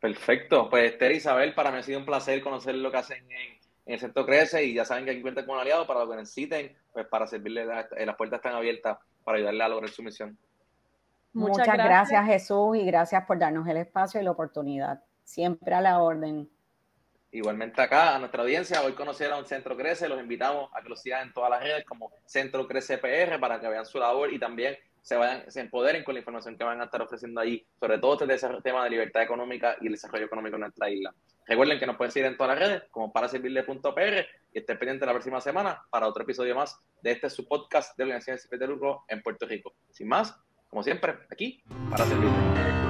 [0.00, 0.70] Perfecto.
[0.70, 3.98] Pues Esther Isabel, para mí ha sido un placer conocer lo que hacen en, el
[3.98, 6.72] Centro Crece y ya saben que aquí cuentan con un aliado para lo que necesiten,
[6.92, 7.66] pues para servirles,
[7.96, 10.38] eh, las puertas están abiertas para ayudarle a lograr su misión.
[11.32, 12.26] Muchas, gracias.
[12.26, 15.02] Jesús y gracias por darnos el espacio y la oportunidad.
[15.24, 16.48] Siempre a la orden.
[17.30, 20.96] Igualmente acá, a nuestra audiencia, hoy conocieron un Centro Crece, los invitamos a que lo
[20.96, 24.38] sigan en todas las redes como Centro Crece PR para que vean su labor y
[24.38, 27.98] también se vayan, se empoderen con la información que van a estar ofreciendo ahí, sobre
[27.98, 31.14] todo este tema de libertad económica y el desarrollo económico en nuestra isla.
[31.46, 35.06] Recuerden que nos pueden seguir en todas las redes, como para servirle.pr, y estén pendientes
[35.06, 39.04] la próxima semana para otro episodio más de este su podcast de Organización de Lucro
[39.08, 39.74] en Puerto Rico.
[39.90, 40.38] Sin más,
[40.72, 42.81] como siempre, aquí para servirle.